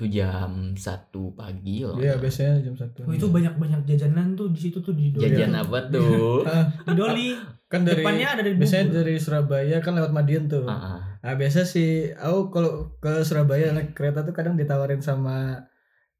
[0.00, 3.04] itu jam satu pagi loh Iya, biasanya jam satu.
[3.04, 5.28] Oh, itu banyak-banyak jajanan tuh di situ tuh di Doli.
[5.28, 7.28] jajan apa tuh Ah, Di Doli.
[7.66, 8.96] kan dari Depannya ada dari biasanya bubur.
[8.98, 10.64] dari Surabaya kan lewat Madiun tuh.
[10.64, 10.98] Ah, ah.
[11.20, 15.68] Nah, biasa sih aku kalau ke Surabaya naik kereta tuh kadang ditawarin sama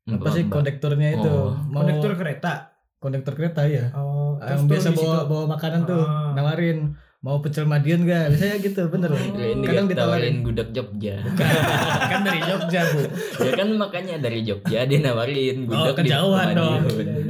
[0.02, 1.24] apa sih kondekturnya itu.
[1.26, 1.56] Oh.
[1.66, 2.68] Mau Kondektur kereta.
[2.96, 3.88] kondektur kereta ya.
[3.94, 6.36] Oh, Yang biasa bawa bawa makanan tuh, Ah.
[6.36, 8.32] nawarin mau pecel Madiun gak?
[8.32, 9.12] Biasanya gitu, bener.
[9.12, 11.20] Kirain Kadang ditawarin gudeg Jogja
[12.02, 13.00] kan dari Jogja, Bu.
[13.44, 16.80] ya kan makanya dari Jogja dia nawarin Oh, gudeg di kejauhan dong.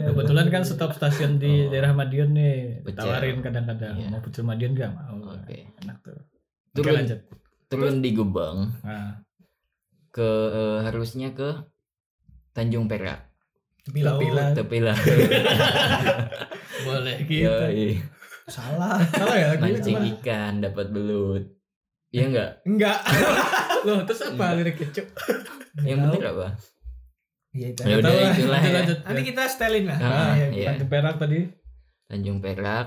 [0.07, 1.71] Kebetulan kan stop stasiun di Oh.
[1.71, 2.83] daerah Madiun nih.
[2.83, 3.03] Pecel.
[3.03, 4.07] Tawarin kadang-kadang Iya.
[4.09, 4.91] mau pecel Madiun gak?
[4.93, 5.35] Mau.
[5.35, 5.59] Oke.
[5.77, 6.15] Enak tuh.
[6.15, 7.21] Oke, turun lanjut.
[7.67, 9.19] turun di Gubeng Nah,
[10.09, 11.67] ke eh, harusnya ke
[12.51, 13.27] Tanjung Perak
[13.81, 14.19] Tepi laut.
[14.19, 14.55] Tepi laut.
[14.55, 14.95] tapi lah
[16.87, 17.47] boleh gitu.
[17.47, 18.20] Yoi.
[18.51, 18.97] Salah.
[19.09, 20.07] Salah ya lagi mancing apa?
[20.13, 21.45] ikan dapat belut
[22.11, 22.51] Iya enggak?
[22.65, 22.99] Enggak.
[23.87, 25.07] Loh, terus apa liriknya, Cuk?
[25.81, 26.47] Yang bener apa?
[27.51, 27.81] Iya itu.
[27.81, 28.77] Ya udah itulah lanjut, ya.
[28.77, 28.99] lanjut.
[29.01, 29.97] Nanti kita setelin lah.
[29.97, 30.65] Ah, Iya, iya.
[30.69, 31.39] Tanjung Perak tadi.
[32.05, 32.87] Tanjung Perak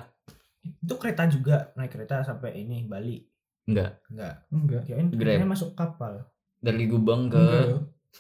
[0.62, 3.16] Itu kereta juga, naik kereta sampai ini Bali.
[3.64, 4.34] enggak Enggak.
[4.50, 4.82] Enggak.
[4.84, 5.18] Kirain Grab.
[5.18, 6.14] keretanya masuk kapal.
[6.60, 7.44] dari Gubeng ke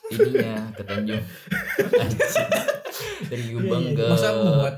[0.10, 1.19] ininya ke Tanjung
[3.29, 4.10] dari Gubeng Iya, iya, ke iya.
[4.10, 4.75] Masa muat?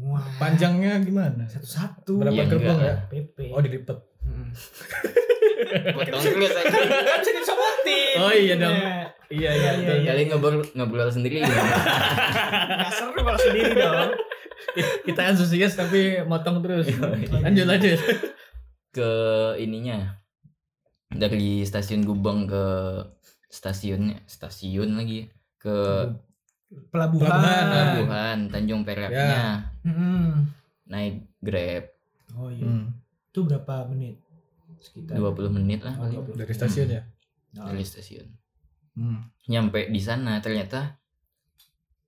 [0.00, 0.24] Wah.
[0.40, 1.44] Panjangnya gimana?
[1.44, 2.24] Satu-satu.
[2.24, 2.88] Berapa Ya, gerbong enggak.
[2.88, 2.96] ya?
[3.12, 3.36] PP.
[3.52, 3.98] Oh, dilipet.
[4.24, 4.50] Mm.
[5.96, 8.16] potong dulu saya Kan bisa disobotin.
[8.16, 8.72] Oh, iya dong.
[8.76, 8.96] Iya.
[9.30, 9.94] Iya, iya, betul.
[9.94, 10.08] iya.
[10.10, 14.10] kalian ngobrol ngobrol sendiri Nggak seru kalau sendiri dong.
[15.06, 16.90] Kita antusias tapi motong terus.
[16.90, 17.38] Iya.
[17.44, 17.98] Lanjut, lanjut.
[18.90, 19.10] ke
[19.62, 20.18] ininya
[21.14, 22.64] dari stasiun Gubeng ke
[23.46, 25.30] stasiunnya stasiun lagi
[25.62, 26.10] ke
[26.70, 27.26] Pelabuhan.
[27.26, 30.46] Pelabuhan, pelabuhan Tanjung Peraknya Mm.
[30.86, 31.84] naik Grab
[32.32, 32.62] Oh iya.
[32.62, 32.94] Hmm.
[33.26, 34.22] Itu berapa menit?
[34.78, 36.38] Sekitar 20 menit lah Oh, paling 20.
[36.38, 37.02] Dari stasiun ya?
[37.52, 38.26] Nah, dari stasiun
[38.92, 39.22] Hmm.
[39.46, 40.98] nyampe di sana ternyata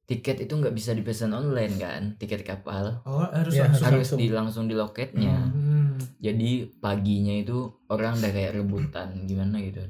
[0.05, 3.85] tiket itu nggak bisa dipesan online kan tiket kapal Oh, harus Iya, langsung.
[3.85, 4.19] harus langsung.
[4.19, 5.95] di langsung di loketnya Hmm.
[6.19, 9.83] jadi paginya itu orang udah kayak rebutan gimana gitu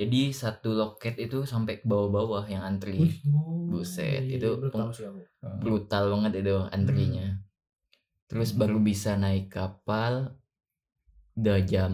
[0.00, 3.22] jadi satu loket itu sampai ke bawah-bawah yang antri.
[3.32, 5.20] Oh, Buset, iya, itu iya, sih aku.
[5.62, 7.26] brutal banget itu antrinya.
[8.28, 10.12] Terus baru bisa naik kapal
[11.32, 11.92] udah jam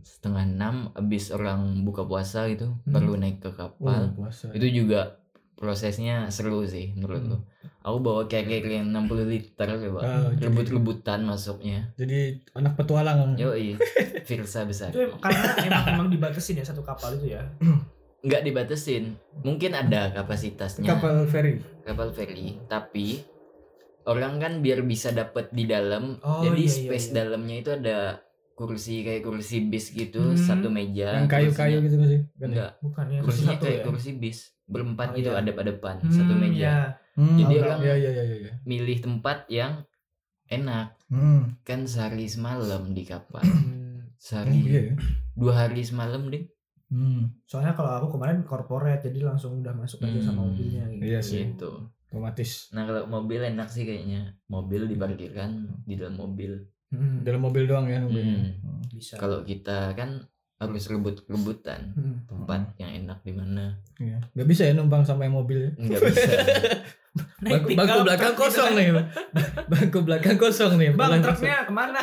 [0.00, 2.92] setengah enam abis orang buka puasa gitu Hmm.
[2.94, 4.48] baru naik ke Oh, kapal puasa.
[4.56, 5.20] itu juga
[5.62, 7.38] prosesnya seru sih menurutku
[7.80, 10.00] aku bawa kayak kayak 60 liter coba
[10.34, 13.34] jadi- rebut-rebutan masuknya Jadi anak petualang.
[13.36, 13.78] yoi
[14.28, 17.42] Virsa besar Itu karena emang emang dibatasin ya satu kapal itu ya.
[18.22, 21.58] nggak dibatesin mungkin ada kapasitasnya Kapal feri.
[21.82, 23.18] kapal feri tapi
[24.04, 27.14] orang kan biar bisa dapet di dalam Oh, jadi iya, iya, space iya.
[27.16, 28.22] dalamnya itu ada
[28.62, 30.38] kursi kayak kursi bis gitu Hmm.
[30.38, 32.20] satu meja Yang kayu-kayu gitu sih?
[32.38, 33.20] Enggak Bukan ya.
[33.20, 33.84] kursinya satu kayak ya.
[33.84, 35.38] kursi bis berempat Oh, gitu iya.
[35.38, 36.76] adep-adepan Hmm, satu meja ya.
[37.12, 37.62] Hmm, Jadi tahu.
[37.62, 38.52] orang- Iya, iya, iya, iya.
[38.62, 39.72] milih tempat yang
[40.48, 41.58] enak Hmm.
[41.60, 44.00] kan sehari semalam di kapal Hmm.
[44.02, 44.80] Oh, sehari iya.
[44.86, 44.94] ya?
[45.34, 46.46] dua hari semalam deh
[46.88, 47.32] Hmm.
[47.42, 50.52] Soalnya kalau aku kemarin corporate jadi langsung udah masuk aja sama Hmm.
[50.52, 51.02] mobilnya gitu.
[51.02, 51.40] Iya sih.
[51.48, 52.68] gitu Otomatis.
[52.70, 55.50] nah kalau mobil enak sih kayaknya mobil diparkirkan
[55.82, 56.60] di dalam mobil
[56.92, 57.20] Hmm.
[57.20, 57.98] Dalam mobil doang ya.
[57.98, 58.12] Hmm.
[58.54, 58.80] Hmm.
[58.92, 59.16] Bisa.
[59.16, 60.20] kalau kita kan
[60.54, 62.22] harus rebut-rebutan Hmm.
[62.24, 64.20] tempat yang enak di mana Iya.
[64.30, 65.70] Gak bisa ya numpang sampai mobil ya.
[65.74, 66.22] nggak bisa
[67.42, 68.86] Naik Bangku, bangku belakang kosong nih.
[69.72, 70.88] bangku belakang kosong nih.
[70.90, 72.00] Bang, Belakang truknya ke mana.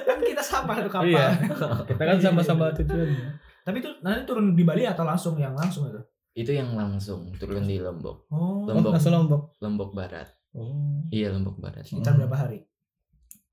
[0.00, 1.10] Kan kita sama satu kapal.
[1.10, 1.26] Iya.
[1.88, 3.36] Kita kan sama-sama tujuan.
[3.60, 6.00] Tapi itu nanti turun di Bali atau langsung yang langsung itu?
[6.34, 8.92] itu yang langsung turun di Lombok Oh, Oh, Lombok.
[8.92, 9.42] langsung Lombok.
[9.58, 11.00] Lombok Barat Oh.
[11.08, 12.20] iya Lombok Barat sekitar Hmm.
[12.22, 12.60] berapa hari?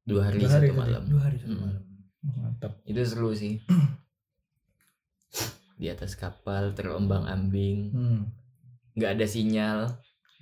[0.04, 0.80] Dua hari Dua hari satu tadi.
[0.80, 1.62] malam Dua hari satu Hmm.
[1.62, 1.84] malam.
[2.24, 2.74] Mantap.
[2.84, 3.60] itu seru sih
[5.76, 8.22] di atas kapal terombang ambing Hmm.
[8.94, 9.80] nggak ada sinyal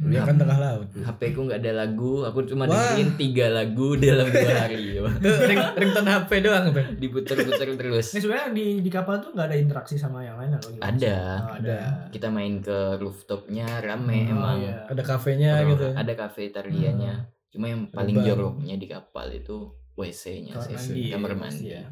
[0.01, 0.89] Ya kan tengah laut.
[0.89, 2.73] HP ku nggak ada lagu, aku cuma Wah.
[2.73, 4.97] dengerin tiga lagu dalam dua hari.
[4.97, 6.97] Ring, ringtone HP doang, Bang.
[6.97, 8.09] Diputer-puter terus.
[8.09, 10.89] Ini sebenarnya di di kapal tuh nggak ada interaksi sama yang lain atau gimana?
[10.89, 11.17] Ada.
[11.39, 11.77] Oh, ada.
[12.09, 14.57] Kita main ke rooftopnya rame Oh, emang.
[14.59, 14.89] iya.
[14.89, 15.87] Ada kafenya gitu.
[15.93, 17.13] Ada kafetarianya.
[17.51, 21.67] Cuma yang paling joroknya di kapal itu WC-nya Kamar sih, mandi, kamar ya, mandi.
[21.67, 21.83] ya.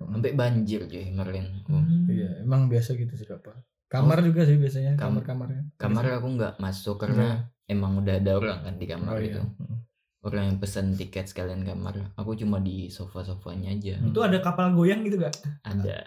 [0.00, 1.46] Sampai banjir cuy Merlin.
[1.66, 2.06] Hmm.
[2.06, 3.58] Iya, emang biasa gitu sih kapal.
[3.90, 5.66] Kamar juga sih biasanya, Kam- kamar-kamarnya.
[5.76, 9.36] Kamar aku nggak masuk karena emang udah ada orang kan di kamar Oh, itu.
[9.36, 9.76] iya.
[10.20, 11.96] Orang yang pesan tiket sekalian kamar.
[12.12, 13.96] Aku cuma di sofa-sofanya aja.
[14.04, 15.32] Itu ada kapal goyang gitu gak?
[15.64, 16.04] Ada.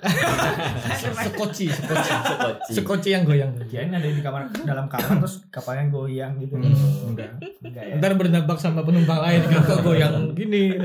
[1.25, 2.11] Sekoci, sekoci.
[2.21, 2.71] Sekoci.
[2.77, 3.49] Sekoci yang goyang.
[3.65, 6.61] Kirain ada di kamar dalam kamar terus kapalnya goyang gitu.
[6.61, 7.41] Hmm, enggak.
[7.65, 7.93] Enggak ya.
[7.97, 10.77] Ntar berdampak sama penumpang lain kan kok goyang gini.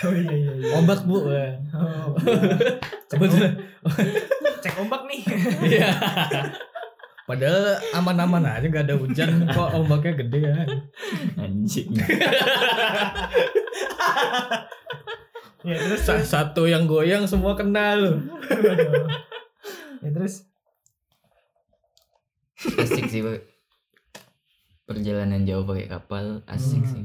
[0.00, 0.72] Oh iya iya iya.
[0.80, 1.20] Ombak bu.
[1.20, 2.16] Oh,
[3.12, 3.60] Kebetulan.
[4.64, 5.20] cek ombak nih.
[5.68, 5.88] Iya.
[7.30, 7.62] Padahal
[7.94, 10.66] aman-aman aja nggak ada hujan kok ombaknya gede ya.
[11.38, 11.94] Anjing.
[15.62, 18.18] ya terus Sa- Satu yang goyang semua kena lu.
[20.00, 20.48] ya terus
[22.60, 23.40] Asik sih Pak.
[24.84, 26.90] Perjalanan jauh pakai kapal asik Hmm.
[26.90, 27.04] sih.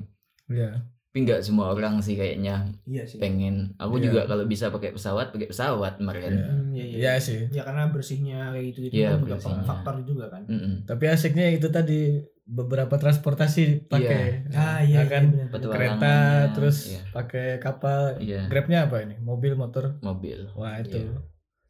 [0.50, 0.84] Iya.
[1.16, 3.16] Tapi nggak semua orang sih kayaknya iya sih.
[3.16, 3.72] pengen.
[3.80, 4.04] Aku Iya.
[4.04, 6.28] juga kalau bisa pakai pesawat, pakai pesawat Merlin.
[6.28, 6.44] Iya.
[6.46, 6.96] Hmm, iya, iya.
[7.00, 7.40] Iya sih.
[7.50, 9.64] Ya karena bersihnya kayak gitu itu Iya, kan juga bersihnya.
[9.64, 10.44] faktor juga kan.
[10.44, 10.74] Mm-mm.
[10.84, 14.52] Tapi asiknya itu tadi beberapa transportasi pakai.
[14.52, 15.24] Ah iya Ya kan?
[15.32, 15.48] benar.
[15.50, 16.16] Petualangannya, Kereta
[16.52, 17.02] terus iya.
[17.10, 18.02] pakai kapal.
[18.20, 19.16] Iya, Grabnya apa ini?
[19.18, 19.96] Mobil, motor.
[20.02, 20.52] mobil.
[20.52, 21.16] Wah itu Iya.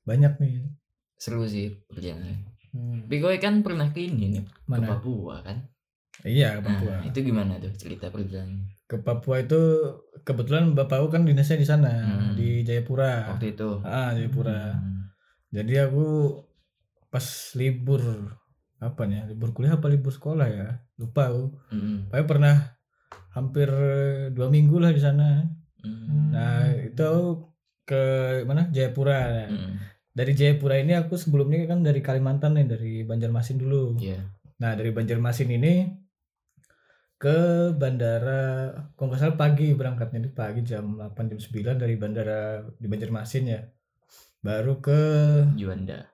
[0.01, 0.73] banyak nih.
[1.15, 2.49] Seru sih perjalanan.
[2.73, 3.05] Hmm.
[3.05, 4.97] Tapi gue kan pernah ke ini nih, ke Mana?
[4.97, 5.69] Papua kan.
[6.21, 6.95] Iya ke Nah, Papua.
[7.04, 9.60] itu gimana tuh cerita perjalanan Ke Papua itu
[10.21, 12.34] kebetulan bapakku kan dinasnya di sana Hmm.
[12.34, 13.34] di Jayapura.
[13.34, 13.82] waktu itu?
[13.82, 14.73] Ah Jayapura.
[14.73, 15.10] Hmm.
[15.49, 16.06] Jadi aku
[17.08, 18.01] pas libur
[18.78, 19.25] apa nih?
[19.28, 20.67] Libur kuliah apa libur sekolah ya?
[20.95, 21.58] Lupa aku.
[21.69, 21.97] Mm-mm.
[22.08, 22.56] Pokoknya pernah
[23.32, 23.67] hampir
[24.32, 25.43] dua minggu lah di sana.
[25.82, 26.30] Mm.
[26.30, 27.25] Nah itu aku
[27.84, 28.04] ke
[28.43, 29.47] mana Jayapura.
[29.47, 29.73] Mm.
[30.12, 33.97] Dari Jayapura ini aku sebelumnya kan dari Kalimantan nih dari Banjarmasin dulu.
[33.97, 34.23] Iya.
[34.58, 36.04] Nah dari Banjarmasin ini
[37.15, 37.38] ke
[37.71, 42.41] bandara, kalau nggak salah pagi berangkatnya di pagi jam 8 jam 9 dari bandara
[42.75, 43.62] di Banjarmasin ya.
[44.39, 44.99] Baru ke
[45.54, 46.06] Juanda.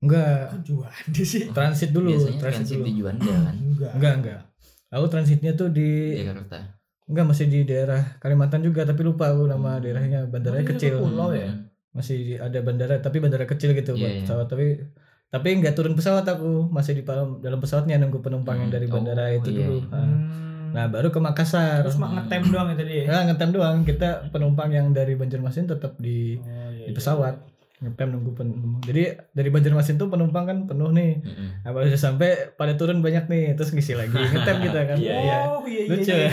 [0.00, 1.50] enggak Juanda sih?
[1.50, 2.84] transit dulu, Biasanya transit transit dulu.
[2.86, 3.54] di Juanda kan.
[3.68, 3.92] Enggak.
[3.92, 4.40] Enggak enggak.
[4.90, 6.58] Aku transitnya tuh di Jakarta.
[7.04, 10.94] enggak masih di daerah Kalimantan juga tapi lupa aku nama daerahnya bandaranya Oh, kecil.
[10.96, 11.46] pulau ya?
[11.48, 11.68] Mm.
[11.90, 14.22] Masih ada bandara tapi bandara kecil gitu buat Iya, iya.
[14.22, 14.66] pesawat tapi
[15.30, 17.02] tapi nggak turun pesawat aku masih di
[17.38, 18.76] dalam pesawatnya nunggu penumpang yang Hmm.
[18.76, 19.76] dari bandara Oh, itu iya, dulu.
[19.76, 19.86] iya.
[19.88, 20.48] Nah, Hmm.
[20.70, 21.82] Nah baru ke Makassar.
[21.82, 23.04] terus mak ngetem doang ya tadi ya?
[23.08, 23.76] Nah, ngetem doang.
[23.82, 26.94] Kita penumpang yang dari Banjarmasin tetap di Oh, iya, di iya.
[26.94, 27.34] pesawat.
[27.80, 28.78] Ngetem nunggu penumpang.
[28.84, 31.18] Jadi dari Banjarmasin tuh penumpang kan penuh nih.
[31.18, 31.48] Mm-mm.
[31.60, 34.14] Nah, pas udah sampai pada turun banyak nih, terus ngisi lagi.
[34.14, 34.96] Ngetem kita kan.
[35.02, 35.38] Iya, Iya.
[35.48, 35.90] Oh iya iya.
[35.90, 36.30] Lucu iya, ya?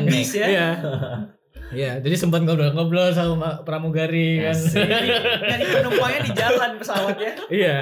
[0.00, 0.66] iya, iya,
[1.70, 1.78] iya.
[1.78, 1.90] Ya.
[1.92, 1.92] Iya.
[1.98, 4.58] Iya, jadi sempat ngobrol-ngobrol sama pramugari kan.
[4.58, 7.32] Nyari penumpangnya di jalan pesawatnya.
[7.50, 7.78] iya.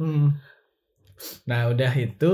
[0.00, 0.36] Hmm.
[1.44, 2.32] Nah, udah itu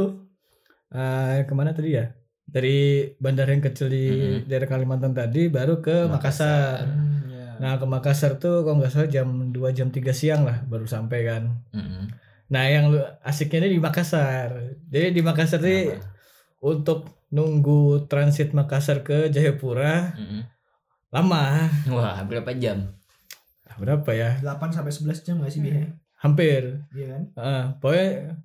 [0.94, 2.14] eh ke mana tadi ya?
[2.46, 4.46] Dari bandara yang kecil di Mm-mm.
[4.46, 6.87] daerah Kalimantan tadi baru ke Makassar.
[7.27, 7.59] Iya.
[7.59, 11.27] Nah ke Makassar tuh kalau nggak salah jam 2 jam 3 siang lah baru sampai
[11.27, 11.42] kan.
[11.75, 12.07] Mm-mm.
[12.46, 12.94] Nah yang
[13.27, 14.79] asiknya ini di Makassar.
[14.87, 16.07] Jadi di Makassar Kenapa?
[16.62, 20.46] untuk nunggu transit Makassar ke Jayapura Mm-mm.
[21.16, 21.44] Lama.
[21.88, 22.92] Wah, berapa jam?
[23.74, 24.40] Berapa ya?
[24.40, 25.92] 8 sampai 11 jam gak sih biasanya?
[26.16, 26.81] Hampir.
[26.90, 27.22] Iya kan?
[27.35, 28.37] Ah, pokoknya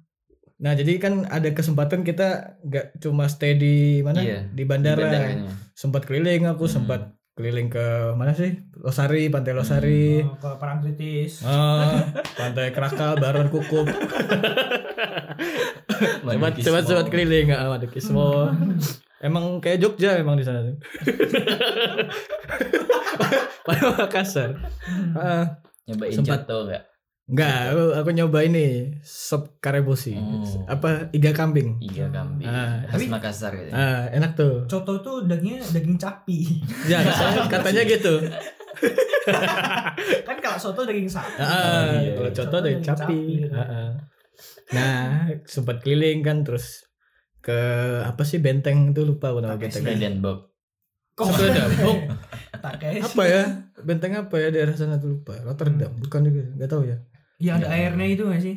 [0.58, 2.28] Nah jadi kan ada kesempatan kita
[2.62, 5.50] nggak cuma stay di mana Iya, di Di bandara, bandaranya.
[5.74, 6.76] sempat keliling aku Hmm.
[6.76, 7.02] sempat
[7.34, 7.82] keliling ke
[8.14, 11.42] mana sih Losari Pantai Losari Oh, ke Parangtritis.
[11.42, 12.06] Ah,
[12.38, 13.90] Pantai Krakal Baron Kukup
[16.22, 16.66] Madukismo.
[16.68, 18.30] coba coba keliling nggak Madukismo.
[19.18, 20.78] Emang kayak Jogja emang di sana tuh.
[23.62, 24.58] Pada Makassar.
[25.14, 25.46] Ah,
[25.86, 26.44] Nyobain Sempat.
[26.44, 26.84] coto enggak?
[27.24, 30.12] enggak, aku, aku nyoba ini sop karebosi.
[30.14, 30.44] Oh.
[30.68, 31.80] Apa iga kambing.
[31.80, 32.44] Iga kambing.
[32.44, 33.72] Ah, Khas tapi- Makassar gitu.
[33.72, 34.66] Ah, enak tuh.
[34.68, 36.38] Coto tuh dagingnya daging capi.
[36.86, 37.00] Ya,
[37.54, 38.14] katanya, gitu.
[40.28, 41.38] kan kalau soto daging sapi.
[41.38, 42.12] Ah, iya.
[42.14, 43.20] kalau contoh Coto dari daging capi.
[43.40, 43.50] capi.
[43.50, 43.90] Ah, ah.
[44.72, 45.02] Nah,
[45.46, 46.84] sempat keliling kan terus
[47.40, 47.56] ke
[48.02, 49.56] apa sih benteng itu lupa aku nama.
[49.58, 50.51] Sekalian Bob.
[51.22, 51.98] Kok oh,
[53.02, 53.44] apa ya
[53.78, 56.98] benteng apa ya daerah sana tuh lupa Rotterdam bukan juga nggak tahu ya
[57.38, 57.74] Yang ada Ya.
[57.76, 58.56] airnya itu gak sih?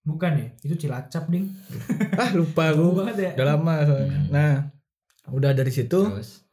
[0.00, 0.48] Bukan ya?
[0.58, 1.52] Itu Cilacap, Ding.
[2.22, 3.30] ah lupa banget ya.
[3.34, 4.26] udah lama soalnya Hmm.
[4.28, 4.52] nah
[5.28, 6.48] udah dari situ Terus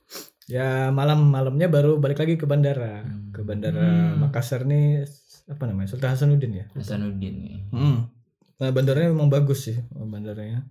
[0.46, 3.32] ya malam malamnya baru balik lagi ke bandara Hmm.
[3.32, 4.20] ke bandara Hmm.
[4.22, 5.08] Makassar nih
[5.46, 7.58] apa namanya Sultan Hasanuddin ya Hasanuddin nih.
[7.70, 8.12] Hmm.
[8.56, 10.68] nah bandaranya memang bagus sih bandaranya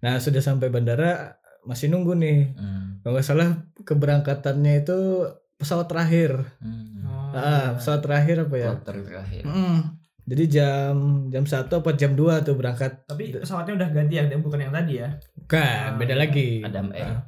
[0.00, 2.52] Nah sudah sampai bandara masih nunggu nih.
[2.52, 3.00] Hmm.
[3.00, 3.48] Kalau nggak salah
[3.80, 4.98] keberangkatannya itu
[5.54, 6.36] pesawat terakhir.
[6.58, 7.04] Hmm.
[7.04, 7.32] Oh.
[7.32, 8.68] Ah, pesawat terakhir apa ya?
[8.74, 9.42] Kloter terakhir.
[9.44, 9.78] Mm.
[10.24, 10.94] Jadi jam
[11.26, 13.02] jam satu apa jam 2 tuh berangkat.
[13.04, 15.08] Tapi pesawatnya udah ganti ya, bukan yang tadi ya.
[15.34, 16.62] Bukan, beda lagi.
[16.62, 17.06] Adam Air.
[17.08, 17.20] Ah,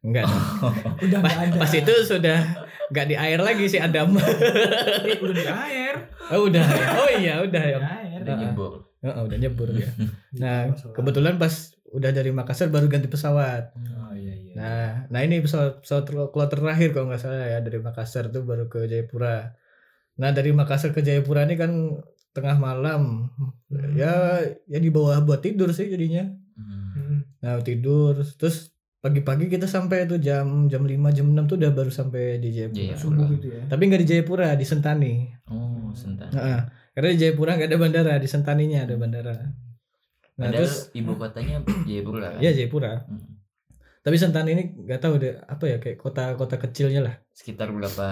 [0.00, 0.24] Enggak.
[1.04, 1.56] Udah Pas, ada.
[1.58, 2.38] pas itu sudah
[2.86, 4.14] nggak di air lagi si Adam.
[4.14, 5.94] Eh, udah di air.
[6.30, 6.62] oh udah.
[6.62, 6.86] ya?
[6.94, 7.78] Oh iya udah ya.
[8.22, 8.38] Udah Ah.
[8.38, 8.72] nyebur.
[9.02, 9.90] Oh, udah nyebur ya.
[10.38, 13.74] Nah, kebetulan pas udah dari Makassar baru ganti pesawat.
[13.76, 14.54] Oh iya iya.
[14.56, 18.66] Nah, nah ini pesawat pesawat kloter terakhir kalau nggak salah ya dari Makassar tuh baru
[18.66, 19.54] ke Jayapura.
[20.18, 21.70] Nah dari Makassar ke Jayapura ini kan
[22.34, 23.30] tengah malam.
[23.36, 23.94] Hmm.
[23.94, 26.26] Ya ya di bawah buat tidur sih jadinya.
[26.56, 27.24] Hmm.
[27.44, 28.74] Nah tidur terus
[29.06, 32.80] pagi-pagi kita sampai tuh jam jam 5 jam 6 tuh udah baru sampai di Jayapura.
[32.82, 32.98] Jayapura.
[32.98, 33.62] Subuh gitu ya.
[33.70, 35.14] Tapi nggak di Jayapura, di Sentani.
[35.46, 36.34] Oh, sentan.
[36.34, 39.36] Nah, karena di Jayapura nggak ada bandara, di Sentaninya ada bandara.
[40.36, 41.56] Nah Padahal terus ibu kotanya
[41.88, 42.40] Jayapura kan?
[42.44, 42.92] ya Jayapura.
[43.08, 43.40] Hmm.
[44.00, 48.08] Tapi Sentani ini nggak tahu deh apa ya kayak kota-kota kecilnya lah Sekitar berapa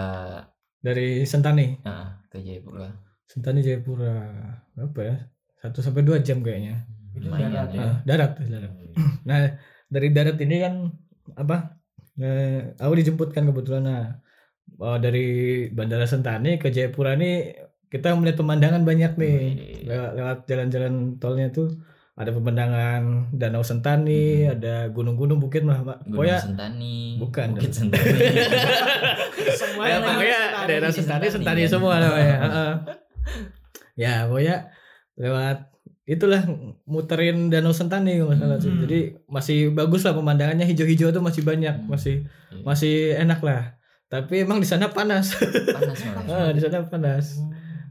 [0.80, 1.78] dari Sentani.
[1.84, 2.88] ah, ke Jayapura?
[3.24, 4.14] Sentani Jayapura
[4.74, 5.16] apa ya?
[5.60, 6.84] Satu sampai dua jam kayaknya.
[7.14, 7.80] Itu Lumayan darat ya.
[7.80, 8.72] Ah, darat, darat.
[9.28, 9.40] Nah
[9.86, 10.74] dari darat ini kan
[11.36, 11.56] apa?
[12.14, 14.02] Eh, aku dijemput kan kebetulan nah
[14.78, 15.24] oh, dari
[15.70, 17.50] Bandara Sentani ke Jayapura ini
[17.90, 19.86] kita melihat pemandangan banyak nih Wih.
[19.86, 21.74] lewat, lewat jalan-jalan tolnya tuh
[22.14, 23.02] ada pemandangan
[23.34, 26.06] Danau Sentani, ada gunung-gunung bukit lah, Pak.
[26.06, 27.18] Gunung Pokoknya Sentani.
[27.18, 27.48] Bukan.
[27.58, 28.06] Bukit Sentani.
[29.60, 31.70] Semua ya, pokoknya Sentani daerah Sentani, Sentani Sentani kan?
[31.74, 32.36] semua namanya.
[32.44, 32.72] Heeh.
[33.96, 34.56] ya, pokoknya
[35.14, 35.58] lewat
[36.04, 36.42] itulah
[36.84, 38.70] muterin Danau Sentani kalau nggak salah tuh.
[38.70, 38.80] Hmm.
[38.86, 41.90] Jadi masih bagus lah pemandangannya hijau-hijau tuh masih banyak, Hmm.
[41.90, 42.14] masih
[42.54, 42.62] Iya.
[42.62, 43.62] masih enak lah.
[44.06, 45.34] Tapi emang di sana panas.
[45.66, 46.22] Panas malah.
[46.46, 47.42] Ah, di sana panas.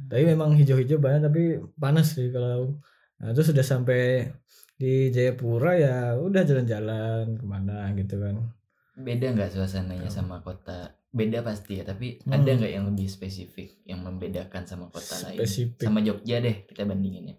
[0.07, 2.79] Tapi memang hijau-hijau banget tapi panas sih kalau
[3.23, 4.27] nah, terus sudah sampai
[4.73, 8.51] di Jayapura ya udah jalan-jalan ke mana gitu kan.
[8.93, 10.91] Beda nggak suasananya sama kota?
[11.07, 12.35] Beda pasti ya, tapi Hmm.
[12.35, 15.39] ada nggak yang lebih spesifik yang membedakan sama kota lain?
[15.39, 17.35] Spesifik Sama Jogja deh kita bandingin ya.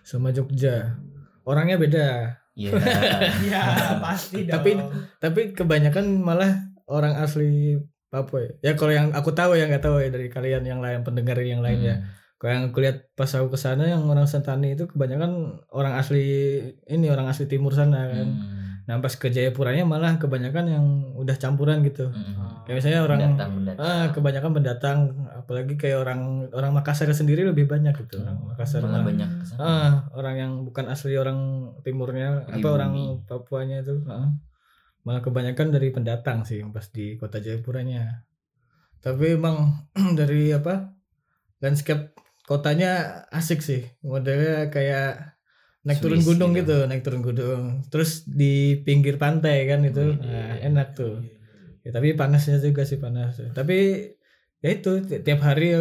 [0.00, 1.00] sama Jogja.
[1.42, 2.08] Orangnya beda.
[2.52, 2.70] Iya.
[3.44, 3.62] Iya,
[3.98, 4.52] pasti dong.
[4.54, 4.76] Tapi-
[5.18, 6.52] Tapi kebanyakan malah
[6.84, 8.52] orang asli Papua ya.
[8.62, 11.58] Ya kalau yang aku tahu ya nggak tahu ya dari kalian yang lain pendengar yang
[11.58, 11.96] lain ya.
[12.44, 12.50] Hmm.
[12.52, 16.60] Kalau yang aku lihat pas aku ke sana yang orang Sentani itu kebanyakan orang asli
[16.84, 18.28] ini orang asli timur sana kan.
[18.28, 18.84] Hmm.
[18.84, 20.84] Nah pas ke Jayapuranya malah kebanyakan yang
[21.16, 22.12] udah campuran gitu.
[22.12, 22.68] Hmm.
[22.68, 23.84] Kayak misalnya orang Pendatang, pendatang.
[23.84, 24.98] ah kebanyakan pendatang
[25.40, 26.20] apalagi kayak orang
[26.52, 29.60] orang Makassar sendiri lebih banyak gitu orang Makassar Malah banyak ke sana.
[29.64, 31.40] Ah, orang yang bukan asli orang
[31.80, 32.76] timurnya apa Pribumi.
[32.76, 32.92] orang
[33.24, 34.32] Papuanya itu ah.
[35.04, 38.24] malah kebanyakan dari pendatang sih yang pas di kota Jayapuranya
[39.04, 39.84] tapi emang
[40.20, 40.88] dari apa
[41.60, 45.34] landscape kotanya asik sih modelnya kayak
[45.84, 46.84] naik turun Swiss gunung gitu.
[46.84, 46.88] gitu.
[46.88, 50.68] naik turun gunung terus di pinggir pantai kan itu Wih, nah, iya.
[50.68, 51.20] enak tuh
[51.84, 54.08] ya, tapi panasnya juga sih panas tapi
[54.64, 55.76] ya itu ti- tiap hari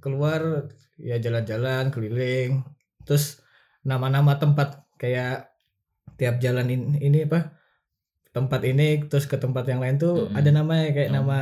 [0.00, 2.64] keluar ya jalan-jalan keliling
[3.04, 3.44] terus
[3.84, 5.52] nama-nama tempat kayak
[6.16, 7.52] tiap jalan in- ini apa
[8.34, 10.34] tempat ini terus ke tempat yang lain tuh Mm-mm.
[10.34, 11.14] ada namanya kayak Oh.
[11.16, 11.38] nama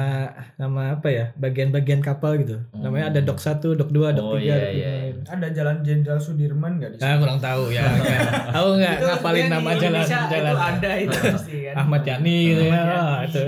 [0.54, 3.26] nama apa ya bagian-bagian kapal gitu namanya ada Oh.
[3.26, 4.90] dok satu dok dua dok Oh, tiga iya, iya, iya.
[5.10, 5.24] gitu.
[5.26, 7.88] ada jalan Jenderal Sudirman nggak di Nah, kurang tahu ya.
[8.52, 10.52] Enggak Itu ngapalin nama jalan Indonesia jalan.
[10.52, 11.74] Itu ada itu pasti kan.
[11.78, 12.70] Ahmad Yani gitu ya.
[12.70, 13.24] Ahmad Ah, Yani.
[13.24, 13.42] itu.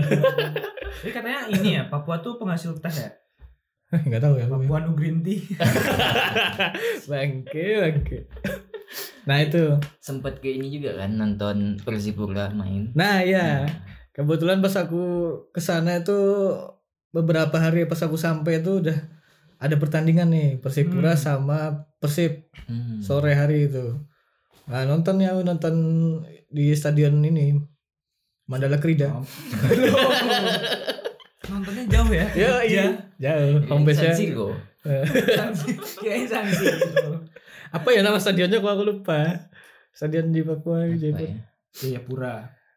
[1.04, 3.10] Jadi katanya ini ya, Papua tuh penghasil teh ya.
[4.00, 4.48] Enggak tahu ya.
[4.48, 5.44] Papua Nu Green Tea.
[7.04, 8.18] Bangke, bangke.
[9.24, 9.80] Nah, itu.
[9.98, 12.92] Sempet ke ini juga kan nonton Persipura main.
[12.92, 13.64] Nah, ya.
[14.12, 15.02] Kebetulan pas aku
[15.50, 16.14] ke sana itu
[17.10, 18.98] beberapa hari pas aku sampai itu udah
[19.58, 21.20] ada pertandingan nih Persipura Hmm.
[21.20, 21.58] sama
[21.98, 23.00] Persib Hmm.
[23.00, 23.96] sore hari itu.
[24.66, 25.74] Nah, nonton ya aku nonton
[26.48, 27.56] di stadion ini
[28.44, 29.08] Mandala Krida.
[31.44, 32.26] Nontonnya jauh ya.
[32.32, 32.84] Ya, iya.
[33.20, 33.60] Jauh.
[33.68, 33.92] Home.
[33.92, 34.52] San Siro.
[36.00, 37.08] Kirain sanksi gitu.
[37.74, 39.50] Apa ya nama stadionnya kok aku lupa.
[39.90, 41.26] Stadion di Papua Jayapura.
[41.26, 41.34] ya?
[41.74, 42.34] Jayapura.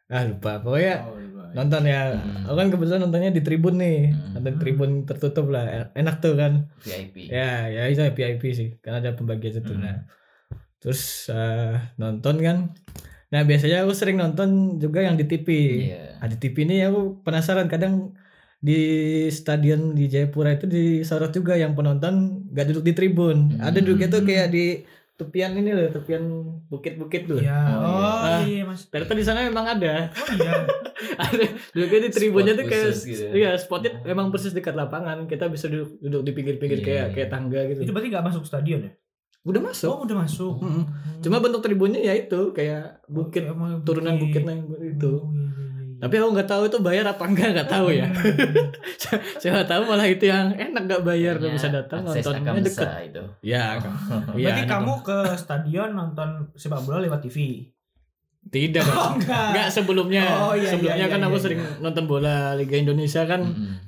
[0.08, 0.58] Ah lupa.
[0.58, 1.54] Pokoknya Oh, iya.
[1.54, 2.00] nonton ya.
[2.14, 2.46] Hmm.
[2.48, 4.10] Aku kan kebetulan nontonnya di tribun nih.
[4.10, 4.38] Hmm.
[4.38, 5.92] Nonton tribun tertutup lah.
[5.94, 6.66] Enak tuh kan.
[6.80, 7.30] VIP.
[7.30, 8.68] Ya, ya itu VIP sih.
[8.80, 9.72] Kan ada pembagian itu.
[9.74, 9.82] Hmm.
[9.86, 9.96] Nah.
[10.78, 12.56] Terus eh, nonton kan.
[13.28, 15.48] Nah, biasanya aku sering nonton juga yang di TV.
[15.92, 16.16] Iya.
[16.16, 18.16] Nah, di TV ini aku penasaran kadang
[18.58, 18.80] di
[19.28, 22.14] stadion di Jayapura itu disorot juga yang penonton
[22.50, 23.54] gak duduk di tribun.
[23.54, 23.62] Hmm.
[23.62, 24.82] Ada duduknya tuh kayak di
[25.14, 26.22] tepian ini loh, tepian
[26.66, 27.38] bukit-bukit tuh.
[27.38, 27.54] Iya.
[27.54, 27.74] Oh, iya.
[27.74, 28.40] Oh, Ah.
[28.40, 28.86] iya, Mas.
[28.86, 30.10] Ternyata di sana memang ada.
[30.10, 30.52] Oh iya.
[31.24, 33.30] ada duduknya di tribunnya Spot tuh kayak gitu ya.
[33.32, 35.26] iya spotnya memang persis dekat lapangan.
[35.26, 37.14] Kita bisa duduk, duduk di pinggir-pinggir Iya, kayak iya.
[37.14, 37.78] kayak tangga gitu.
[37.80, 38.92] Itu berarti nggak masuk stadion ya?
[39.40, 40.54] udah masuk Oh, udah masuk.
[40.60, 40.84] Mm-mm.
[41.18, 45.67] cuma bentuk tribunnya ya itu kayak bukit emang turunan bukitnya itu Oh, iya, iya.
[45.98, 48.06] Tapi aku nggak tahu itu bayar apa enggak nggak tahu ya
[49.42, 53.22] saya tahu malah itu yang enak nggak bayar Kayaknya bisa datang nontonnya Akamsa deket itu.
[53.42, 53.64] ya
[54.38, 54.72] iya Berarti nonton.
[54.72, 57.66] kamu ke stadion nonton sepak bola lewat TV.
[58.48, 58.86] tidak.
[58.94, 59.52] Oh, enggak.
[59.52, 60.24] Enggak sebelumnya.
[60.40, 61.72] Oh, iya, sebelumnya iya, kan iya, aku iya, sering iya.
[61.78, 63.40] nonton bola Liga Indonesia kan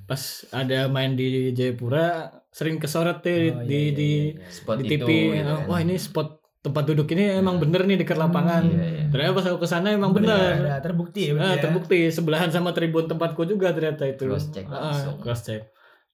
[0.05, 4.51] pas ada main di Jayapura sering kesorot tuh Oh, di iya, di iya, iya.
[4.51, 5.01] Spot di itu.
[5.01, 5.09] TV.
[5.33, 5.65] gitu kan.
[5.65, 8.61] Wah, ini spot tempat duduk ini emang bener nih dekat lapangan.
[8.63, 9.05] Iya, iya.
[9.09, 10.71] Ternyata pas aku ke sana emang Bener, bener.
[10.71, 11.35] ada terbukti ya.
[11.35, 11.61] Ah, ya?
[11.61, 14.25] terbukti sebelahan sama tribun tempatku juga ternyata itu.
[14.25, 15.17] Cross check Ah, langsung.
[15.19, 15.65] cross check.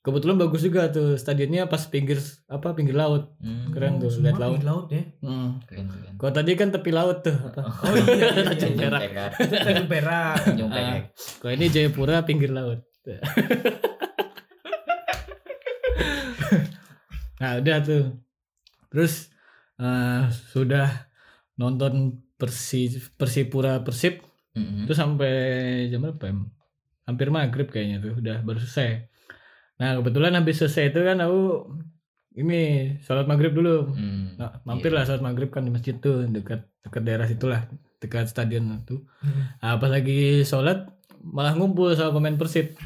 [0.01, 3.35] Kebetulan bagus juga tuh stadionnya pas pinggir apa pinggir laut.
[3.37, 4.55] Hmm, Keren tuh Oh, lihat laut.
[4.55, 5.03] di laut ya.
[5.19, 5.59] Hmm.
[5.67, 6.15] Keren keren.
[6.15, 7.35] Kalau tadi kan tepi laut tuh.
[7.35, 7.61] Apa?
[7.67, 8.43] Oh iya, iya, iya.
[8.47, 9.03] Tanjung Tanjung Perak.
[9.35, 10.37] Tanjung Perak.
[10.41, 10.71] Tanjung.
[10.71, 11.03] Perak.
[11.43, 12.87] Kalau ini Jayapura pinggir laut.
[17.37, 18.05] nah udah tuh.
[18.89, 19.29] Terus
[19.79, 20.89] eh, sudah
[21.55, 24.21] nonton Persi Persipura Persib
[24.53, 24.85] Mm-mm.
[24.85, 25.33] itu sampai
[25.89, 26.25] jam berapa?
[26.29, 26.35] ya?
[27.07, 29.09] Hampir maghrib kayaknya tuh udah baru selesai.
[29.77, 31.41] Nah kebetulan habis selesai itu kan aku
[32.37, 32.61] ini
[33.01, 33.89] sholat maghrib dulu.
[33.97, 34.37] Hmm.
[34.37, 37.65] Nah, mampir lah sholat maghrib kan di masjid tuh dekat dekat daerah situlah
[37.97, 39.01] dekat stadion itu.
[39.25, 39.57] Hmm.
[39.57, 40.85] Nah, pas lagi sholat
[41.25, 42.77] malah ngumpul sama pemain Persib.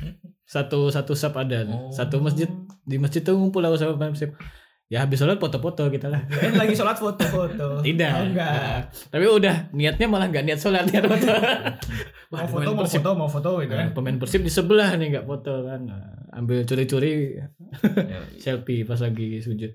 [0.46, 1.90] Satu satu sub ada, Oh.
[1.90, 2.46] satu masjid
[2.82, 4.34] di masjid tuh ngumpul aku sama pemain Persib.
[4.90, 6.26] Ya habis sholat foto-foto kita lah.
[6.26, 7.78] Kirain lagi sholat foto-foto.
[7.78, 8.10] Tidak.
[8.10, 8.50] Oh, enggak.
[8.50, 11.30] Nah, tapi udah niatnya malah nggak niat sholat niat foto.
[12.28, 12.98] Mau foto, mau Persib.
[12.98, 13.94] foto, mau foto gitu Nah, kan.
[13.94, 15.80] pemain Persib di sebelah nih nggak foto kan.
[15.86, 16.02] Nah,
[16.34, 17.38] ambil curi-curi
[18.42, 19.70] selfie pas lagi sujud.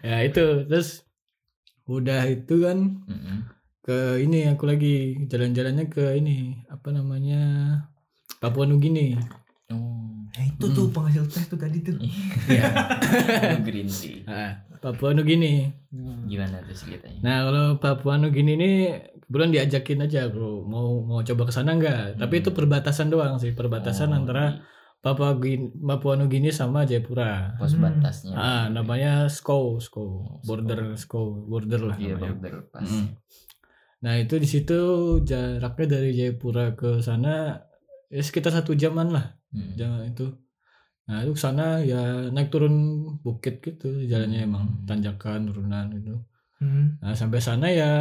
[0.00, 1.04] ya itu terus
[1.84, 3.04] udah itu kan
[3.80, 6.36] ke ini aku lagi jalan-jalannya ke ini
[6.68, 7.40] apa namanya
[8.38, 9.16] Papua Nugini.
[9.68, 10.00] Oh.
[10.28, 11.92] Nah, itu tuh penghasil teh tuh tadi tuh.
[12.48, 12.64] Iya.
[13.60, 14.24] Green tea.
[14.30, 15.68] Ah, Papua Nugini.
[16.24, 17.18] Gimana tuh ceritanya?
[17.20, 18.70] Nah kalau Papua Nugini ini
[19.20, 22.42] kebetulan diajakin aja bro mau mau coba ke sana enggak tapi Hmm.
[22.42, 24.64] itu perbatasan doang sih perbatasan Oh, antara di
[24.98, 27.84] Papua Gin- Papua Nugini sama Jayapura pos Hmm.
[27.84, 28.32] batasnya.
[28.32, 32.82] ah namanya SCO SCO Oh, border SCO border lah Iya, namanya border pas.
[32.84, 33.06] Mm.
[33.98, 34.80] nah itu di situ
[35.20, 37.60] jaraknya dari Jayapura ke sana
[38.08, 39.72] ya sekitar satu jaman lah Mm.
[39.74, 40.26] jalan itu
[41.04, 42.74] nah itu ke sana ya naik turun
[43.18, 44.84] bukit gitu jalannya emang Hmm.
[44.84, 46.20] tanjakan turunan gitu
[46.58, 46.98] Hmm.
[46.98, 47.92] Nah sampai sana ya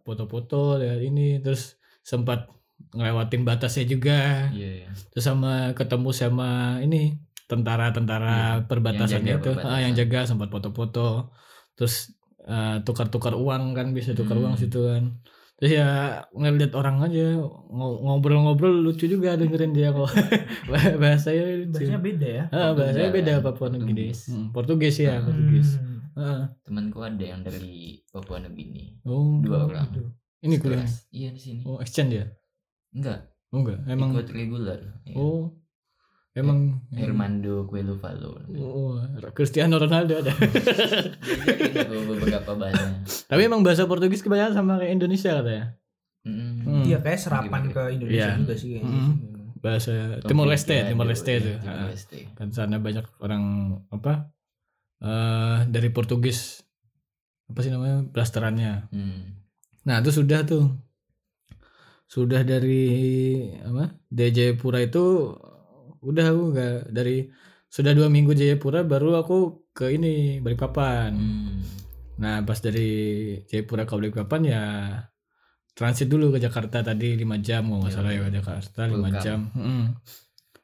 [0.00, 2.46] foto-foto lihat ini terus sempat
[2.92, 4.88] ngelewatin batasnya juga Iya, iya.
[5.08, 9.82] terus sama ketemu sama ini tentara-tentara Iya, perbatasan yang itu ah, perbatasan.
[9.82, 11.32] yang jaga sempat foto-foto
[11.74, 12.12] terus
[12.44, 14.44] eh, tukar-tukar uang kan bisa tukar Hmm.
[14.46, 15.16] uang situ kan
[15.54, 15.86] terus ya
[16.30, 20.10] ngeliat orang aja ngo- ngobrol-ngobrol lucu juga dengerin dia kok
[21.00, 21.78] bahasanya lucu.
[21.78, 22.44] Bahasanya beda ya.
[22.50, 23.44] Ah, bahasanya beda kan?
[23.44, 24.20] Papua Nugini Portugis.
[24.28, 25.92] Hmm, Portugis ya Portugis Hmm.
[26.14, 28.98] Ah, Temanku ada yang dari Papua Nugini.
[29.02, 29.86] oh Dua orang.
[29.88, 30.02] gitu.
[30.40, 30.86] ini kuliah.
[31.08, 31.60] Iya di sini.
[31.62, 32.26] oh exchange ya
[32.90, 34.78] Enggak, oh enggak emang ikut reguler.
[35.02, 35.14] Iya.
[35.16, 35.50] Oh,
[36.32, 38.38] emang Hermando Cuelufalo.
[38.54, 39.02] Oh,
[39.32, 40.30] Cristiano Ronaldo ada.
[41.84, 42.93] Beberapa bahasa.
[43.24, 45.66] Tapi emang bahasa Portugis kebanyakan sama kayak Indonesia katanya.
[46.24, 46.52] Mm.
[46.60, 46.84] Hmm.
[46.84, 48.40] Iya kayak serapan ke Indonesia Iya.
[48.40, 48.90] juga sih kayaknya.
[48.90, 49.14] Hmm.
[49.58, 51.34] Bahasa Timor Leste, Timor Leste.
[51.40, 52.18] Timor Ah, Leste.
[52.32, 53.42] Kan sana banyak orang
[53.90, 54.28] apa?
[55.00, 56.64] eh dari Portugis
[57.44, 58.88] apa sih namanya blasterannya.
[58.88, 59.36] Hmm.
[59.84, 60.64] Nah itu sudah tuh,
[62.06, 62.88] sudah dari
[63.60, 63.92] apa?
[64.08, 65.32] Jayapura itu
[66.00, 67.28] udah aku nggak dari
[67.66, 69.36] sudah dua minggu Jayapura baru aku
[69.72, 71.12] ke ini Balikpapan.
[71.12, 71.60] Hmm.
[72.14, 72.88] Nah pas dari
[73.44, 74.62] Jayapura ke Balikpapan ya
[75.74, 78.22] transit dulu ke Jakarta tadi 5 jam kalau nggak Iya, salah ya iya.
[78.22, 79.22] ke Jakarta Full 5 camp.
[79.22, 79.40] jam.
[79.52, 79.82] Mm-mm.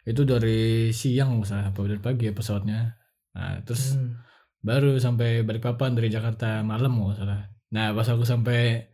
[0.02, 2.80] Itu dari siang nggak salah apa dari pagi ya pesawatnya.
[3.34, 4.14] Nah terus Hmm.
[4.60, 7.40] baru sampai Balikpapan dari Jakarta malam nggak salah.
[7.70, 8.86] Nah pas aku sampai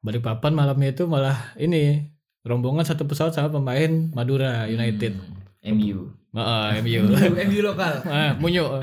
[0.00, 2.08] Balikpapan malamnya itu malah ini
[2.40, 5.12] rombongan satu pesawat sama pemain Madura United.
[5.14, 5.39] Hmm.
[5.60, 6.08] MU.
[6.32, 7.02] Ah, MU.
[7.50, 8.00] MU lokal.
[8.08, 8.80] ah, Munyo.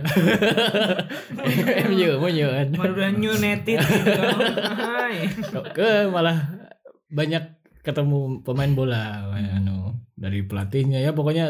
[1.90, 2.48] MU, Munyo.
[2.76, 3.78] Madura United.
[5.74, 6.38] Ke malah
[7.08, 7.44] banyak
[7.82, 11.48] ketemu pemain bola anu dari pelatihnya ya pokoknya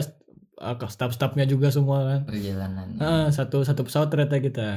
[0.61, 2.93] uh, staff-staffnya juga semua kan Perjalanan.
[3.01, 4.69] Ah, satu satu pesawat ternyata kita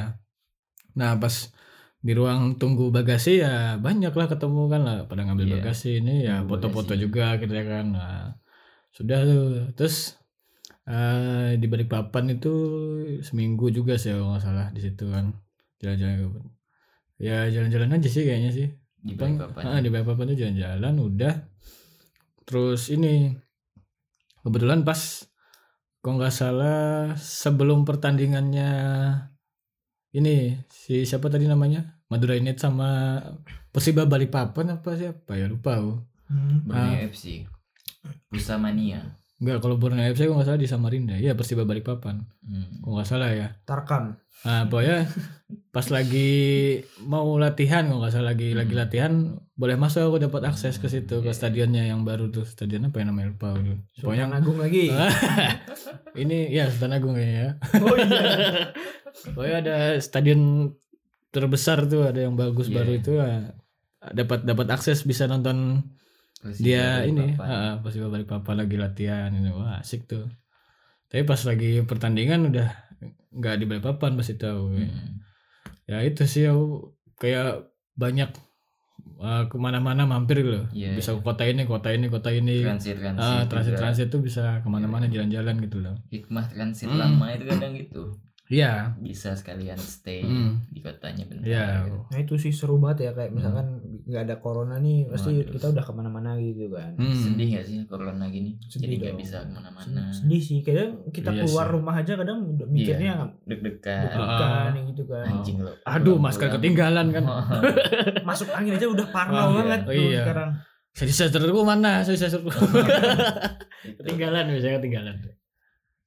[0.96, 1.52] nah pas
[2.00, 5.54] di ruang tunggu bagasi ya banyak lah ketemu kan lah pada ngambil Iya.
[5.60, 8.40] bagasi ini ya foto-foto juga kita kan nah,
[8.96, 9.44] sudah tuh
[9.76, 10.16] terus
[10.90, 12.52] eh, di Balikpapan itu
[13.22, 15.30] seminggu juga sih kalau nggak salah di situ kan
[15.78, 16.34] jalan-jalan
[17.16, 18.68] ya jalan-jalan aja sih kayaknya sih
[19.00, 19.62] Di Bang, Balikpapan.
[19.64, 21.34] ah, di Balikpapan tuh jalan-jalan udah.
[22.44, 23.30] Terus ini
[24.42, 24.98] kebetulan pas
[26.00, 28.70] kok nggak salah sebelum pertandingannya
[30.10, 33.20] ini si siapa tadi namanya Madura United sama
[33.70, 35.94] Persiba Balikpapan apa siapa ya lupa aku.
[36.26, 36.66] Hmm.
[36.66, 37.46] Borneo FC
[38.26, 39.02] Pusamania
[39.40, 41.16] Enggak kalau Borneo FC kalau nggak salah di Samarinda.
[41.16, 42.20] Iya Persiba Balikpapan.
[42.44, 42.84] hmm.
[42.84, 43.48] Kalau nggak salah ya.
[43.64, 44.20] Tarkan.
[44.40, 45.04] Nah, pokoknya
[45.68, 46.32] pas lagi
[47.04, 51.20] mau latihan kalau nggak salah lagi lagi latihan boleh masuk aku dapat akses ke situ
[51.20, 53.76] ke stadionnya yang baru tuh stadion apa yang namanya lupa aku.
[54.00, 54.84] Pokoknya Sultan Agung lagi.
[56.22, 57.50] ini ya Sultan Agung kayaknya ya.
[57.80, 58.20] oh iya.
[59.36, 60.72] Pokoknya ada stadion
[61.30, 62.76] terbesar tuh ada yang bagus Iya.
[62.76, 63.54] baru itu ya.
[64.16, 65.84] dapat dapat akses bisa nonton
[66.40, 69.52] Persiba dia ini ah, pas balik papa lagi latihan ini.
[69.52, 70.24] Wah asik tuh.
[71.12, 72.68] Tapi pas lagi pertandingan udah
[73.30, 74.64] nggak di Balikpapan pas itu aku.
[74.72, 75.20] Hmm.
[75.90, 77.66] ya itu sih aku kayak
[77.98, 78.30] banyak
[79.20, 80.64] uh, ke mana-mana mampir loh.
[80.72, 81.18] Iya, bisa iya.
[81.18, 82.64] ke kota ini kota ini kota ini.
[82.64, 85.98] Transit transit ah, transit transit tuh bisa ke mana-mana jalan-jalan gitu loh.
[86.08, 86.98] Hikmah transit Hmm.
[86.98, 88.16] lama itu kadang gitu
[88.50, 90.58] iya bisa sekalian stay Hmm.
[90.66, 91.98] di kotanya bentar iya gitu.
[92.04, 95.52] Nah itu sih seru banget ya kayak misalkan nggak ada corona nih pasti Waduh.
[95.52, 96.90] kita udah ke mana-mana gitu kan.
[96.92, 97.14] Hmm.
[97.14, 101.30] sedih gak sih corona gini Sedih jadi nggak bisa ke mana-mana Sedih sih kadang kita
[101.30, 101.72] Iya keluar sih.
[101.72, 103.12] rumah aja kadang udah mikirnya
[103.44, 105.24] deg-degan bukan gitu kan.
[105.24, 107.24] anjing lo aduh masker ketinggalan kan
[108.28, 109.56] Masuk angin aja udah parno Oh, iya.
[109.56, 110.20] banget Oh, tuh iya.
[110.20, 110.50] sekarang.
[110.90, 112.50] saya seserku mana saya Itu.
[113.96, 115.14] ketinggalan biasanya ketinggalan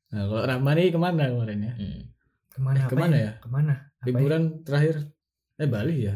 [0.10, 2.02] nah kalau Ramani ke mana kemarin ya Hmm.
[2.54, 2.78] Ke mana?
[2.78, 3.32] Eh, ke mana ya?
[3.42, 3.74] Ke mana?
[3.98, 4.96] Apa liburan terakhir?
[5.58, 6.16] Eh Bali ya?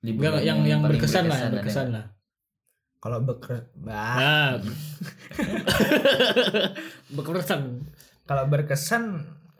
[0.00, 2.06] Liburan Enggak yang yang paling berkesan lah yang berkesan lah.
[3.04, 4.56] Kalau beker, bah, nah.
[7.16, 7.84] Berkesan
[8.24, 9.02] kalau berkesan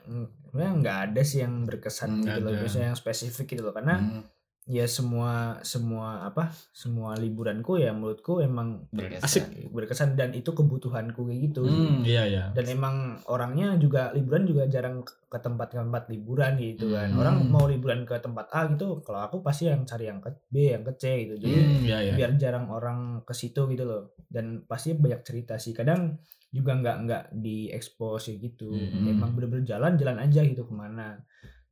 [0.09, 3.73] mm, sebenarnya nggak ada sih yang berkesan gitu loh, biasanya yang spesifik gitu loh.
[3.77, 4.25] Karena Hmm,
[4.65, 9.21] ya semua semua apa semua liburanku ya menurutku emang berkesan.
[9.21, 9.45] Asik.
[9.69, 11.69] berkesan dan itu kebutuhanku kayak gitu.
[11.69, 17.13] Hmm iya ya dan emang orangnya juga liburan juga jarang ke tempat-tempat liburan gitu kan.
[17.13, 17.21] Hmm.
[17.21, 20.73] orang mau liburan ke tempat A gitu kalau aku pasti yang cari yang ke B
[20.73, 21.45] yang ke C gitu.
[21.45, 24.17] Jadi hmm iya ya biar jarang orang ke situ gitu loh.
[24.25, 25.77] Dan pasti banyak cerita sih.
[25.77, 26.17] Kadang
[26.49, 28.73] juga nggak nggak diekspos gitu.
[28.73, 29.13] Hmm.
[29.13, 31.21] emang bener-bener jalan jalan aja gitu ke mana.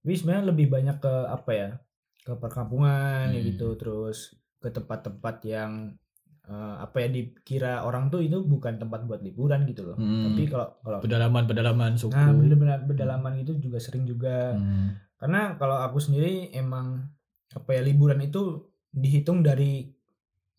[0.05, 1.69] Tapi sebenarnya lebih banyak ke apa ya
[2.23, 3.47] ke perkampungan ya Hmm.
[3.49, 5.91] gitu terus ke tempat-tempat yang
[6.43, 10.27] eh, apa ya dikira orang tuh itu bukan tempat buat liburan gitu loh Hmm.
[10.27, 14.91] tapi kalau kalau pedalaman pedalaman suku nah bener-bener pedalaman itu juga sering juga Hmm.
[15.15, 17.07] karena kalau aku sendiri emang
[17.49, 18.59] apa ya liburan itu
[18.89, 19.87] dihitung dari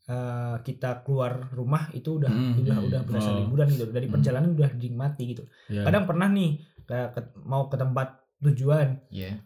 [0.05, 2.87] eh, kita keluar rumah itu udah Hmm, udah hmm.
[2.89, 3.41] udah berasa Oh.
[3.41, 4.15] liburan gitu dari Hmm.
[4.15, 5.81] perjalanan udah dinikmati gitu Ya.
[5.81, 8.09] kadang pernah nih kayak ke- mau ke tempat
[8.39, 9.41] tujuan Iya.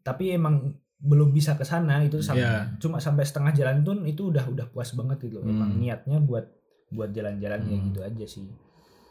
[0.00, 2.78] tapi emang belum bisa ke sana itu sampai Iya.
[2.78, 5.48] cuma sampai setengah jalan tuh itu udah udah puas banget gitu loh.
[5.48, 5.80] emang Hmm.
[5.80, 6.46] niatnya buat
[6.88, 7.86] buat jalan-jalan ya Hmm.
[7.88, 8.46] gitu aja sih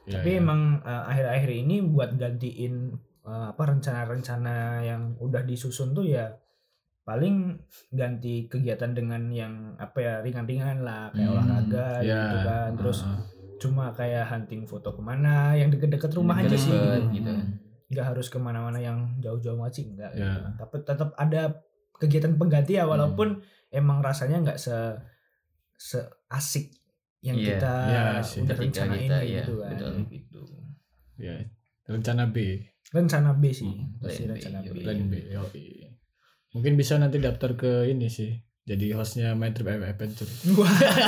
[0.01, 0.39] Ya, tapi ya.
[0.39, 6.25] emang eh, akhir-akhir ini buat gantiin eh, apa rencana-rencana yang udah disusun tuh ya
[7.01, 7.57] paling
[7.89, 12.17] ganti kegiatan dengan yang apa ya ringan-ringan lah kayak Hmm, olahraga ya.
[12.23, 13.19] gitu kan terus Ah.
[13.57, 17.29] cuma kayak hunting foto ke mana yang deket-deket rumah aja sih Deket, gitu.
[17.29, 17.33] gitu
[17.91, 20.39] nggak harus ke mana-mana yang jauh-jauh sih enggak gitu Ya.
[20.39, 20.53] kan.
[20.57, 21.41] tapi tetap ada
[22.01, 23.45] kegiatan pengganti ya walaupun Hmm.
[23.71, 24.73] emang rasanya nggak se
[25.73, 26.73] se asik
[27.21, 28.41] yang Iya, kita iya sih.
[28.41, 30.41] udah Ketika rencanain kita kayak ya gitu kan betul gitu.
[31.15, 31.35] Ya.
[31.85, 32.37] rencana B
[32.89, 34.81] rencana B sih Hmm, pasti B, rencana B, yoi.
[34.81, 35.63] plan B yoi.
[36.51, 40.27] mungkin bisa nanti daftar ke ini sih jadi hostnya My Trip Adventure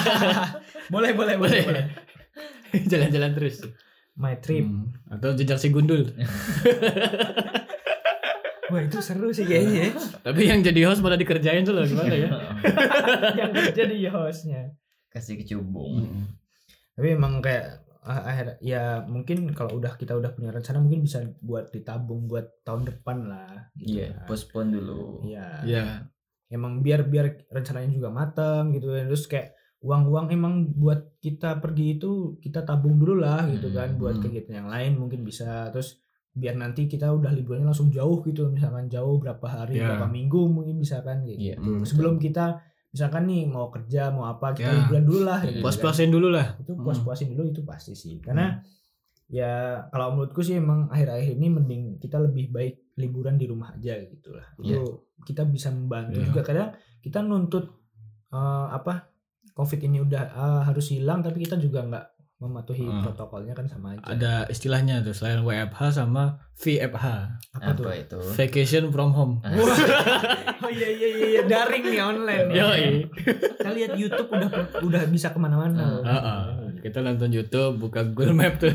[0.93, 1.85] boleh boleh boleh boleh
[2.91, 3.65] jalan-jalan terus
[4.15, 4.93] my trip Hmm.
[5.09, 6.05] atau jejak si gundul
[8.73, 9.91] wah itu seru sih kayaknya ya.
[10.19, 12.29] tapi yang jadi host malah dikerjain tuh loh gimana ya
[13.39, 14.73] yang jadi hostnya
[15.07, 16.09] Kasih kecubung.
[16.09, 16.25] Hmm.
[16.93, 21.21] tapi emang kayak ah, akhir ya mungkin kalau udah kita udah punya rencana mungkin bisa
[21.39, 24.25] buat ditabung buat tahun depan lah gitu Iya, kan.
[24.25, 25.21] postpone dulu.
[25.23, 25.47] Iya.
[25.63, 25.85] ya
[26.49, 31.97] emang biar biar rencananya juga matang gitu kan terus kayak uang-uang emang buat kita pergi
[31.97, 34.23] itu kita tabung dulu lah gitu kan Hmm, buat hmm.
[34.23, 36.02] kegiatan yang lain mungkin bisa terus
[36.33, 39.93] biar nanti kita udah liburannya langsung jauh gitu misalkan jauh berapa hari Ya.
[39.93, 41.55] berapa minggu mungkin bisa kan gitu Iya.
[41.55, 41.81] Hmm.
[41.83, 42.57] sebelum kita
[42.89, 44.77] misalkan nih mau kerja mau apa kita Ya.
[44.79, 45.63] liburan dulu lah gitu kan.
[45.63, 48.61] puas-puasin dulu lah itu puas-puasin dulu itu pasti sih karena
[49.27, 49.51] ya
[49.87, 54.29] kalau menurutku sih emang akhir-akhir ini mending kita lebih baik liburan di rumah aja gitu
[54.31, 54.81] lah itu
[55.23, 56.27] kita bisa membantu Iya.
[56.29, 56.69] juga kadang
[56.99, 57.65] kita nuntut
[58.29, 59.09] eh, apa
[59.51, 62.05] covid ini udah ah, harus hilang tapi kita juga nggak
[62.43, 63.01] mematuhi Hmm.
[63.01, 66.23] protokolnya kan sama aja ada istilahnya tuh selain WFH sama
[66.53, 67.05] VFH
[67.53, 68.19] apa, tuh Apa itu?
[68.33, 69.77] vacation from home Wah.
[70.59, 71.41] oh iya iya iya iya.
[71.43, 72.55] daring nih online ya.
[72.61, 72.85] Yoi.
[73.57, 75.91] kita lihat YouTube udah udah bisa ke mana-mana Hmm.
[75.93, 76.03] loh.
[76.03, 76.41] Heeh.
[76.83, 78.67] Kita nonton YouTube buka Google Map tuh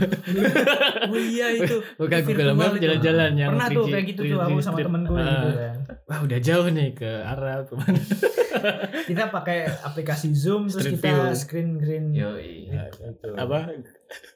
[1.05, 4.39] oh iya itu buka Itu Google Map jalan-jalan yang pernah tuh 3G kayak gitu tuh
[4.41, 5.21] aku sama 3G temenku Ah.
[5.21, 8.01] gitu kan wah udah jauh nih ke Arab ke mana
[9.09, 11.37] kita pakai aplikasi Zoom terus Street kita view.
[11.37, 12.73] screen green Yoi.
[12.73, 13.29] gitu.
[13.35, 13.77] apa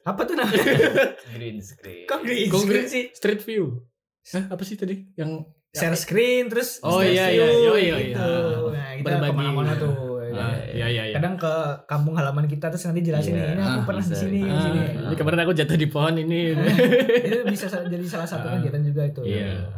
[0.03, 0.63] apa tuh namanya
[1.35, 2.05] Green screen.
[2.05, 3.81] kok green Kok green- sih Street View
[4.25, 8.21] Hah, apa sih tadi yang share screen terus Oh, iya, view, iya, iya, iya, gitu.
[8.21, 8.71] iya.
[8.71, 9.27] Nah, kita Berbagi.
[9.27, 9.91] ke mana-mana tuh.
[10.33, 10.41] Ya.
[10.41, 11.53] Ah, iya iya iya Kadang ke
[11.85, 14.59] kampung halaman kita terus nanti jelasin Iya, nih, ini aku ah, pernah di sini, di
[14.59, 14.79] sini.
[14.81, 16.39] Ah, ini kemarin aku jatuh di pohon ini
[17.27, 18.57] itu bisa sa- jadi salah satu Ah.
[18.57, 19.21] kegiatan juga itu.
[19.23, 19.69] iya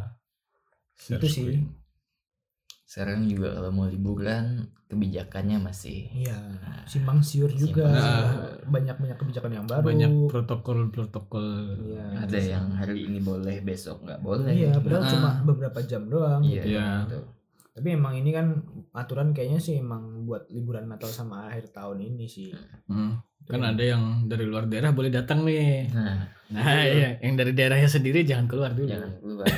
[0.98, 1.60] Itu sih.
[2.84, 6.38] Sekarang juga kalau mau liburan kebijakannya masih Iya,
[6.84, 7.84] simpang siur juga.
[7.84, 8.26] Simpang siur.
[8.64, 9.82] Banyak-banyak kebijakan yang baru.
[9.84, 11.44] banyak protokol protokol
[11.84, 12.04] Iya.
[12.22, 14.48] ada yang hari ini boleh besok nggak boleh.
[14.48, 15.10] Iya, padahal Ah.
[15.10, 16.40] cuma beberapa jam doang.
[16.40, 16.62] Iya.
[16.64, 16.86] Iya.
[17.04, 17.18] gitu.
[17.76, 18.56] Tapi emang ini kan
[18.90, 22.48] aturan kayaknya sih emang buat liburan Natal sama akhir tahun ini sih.
[22.88, 27.52] Hmm, kan ada yang dari luar daerah boleh datang nih Nah, nah iya yang dari
[27.52, 29.44] daerahnya sendiri jangan keluar dulu jangan keluar.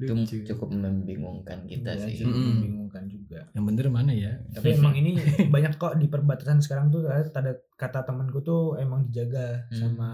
[0.00, 0.16] Itu
[0.48, 2.24] cukup membingungkan kita Iya, sih.
[2.24, 2.50] cukup Mm-mm.
[2.56, 3.40] membingungkan juga.
[3.52, 5.12] yang bener mana ya Tapi emang ini
[5.54, 9.76] banyak kok di perbatasan sekarang tuh ada kata temanku tuh emang dijaga Hmm.
[9.76, 10.10] sama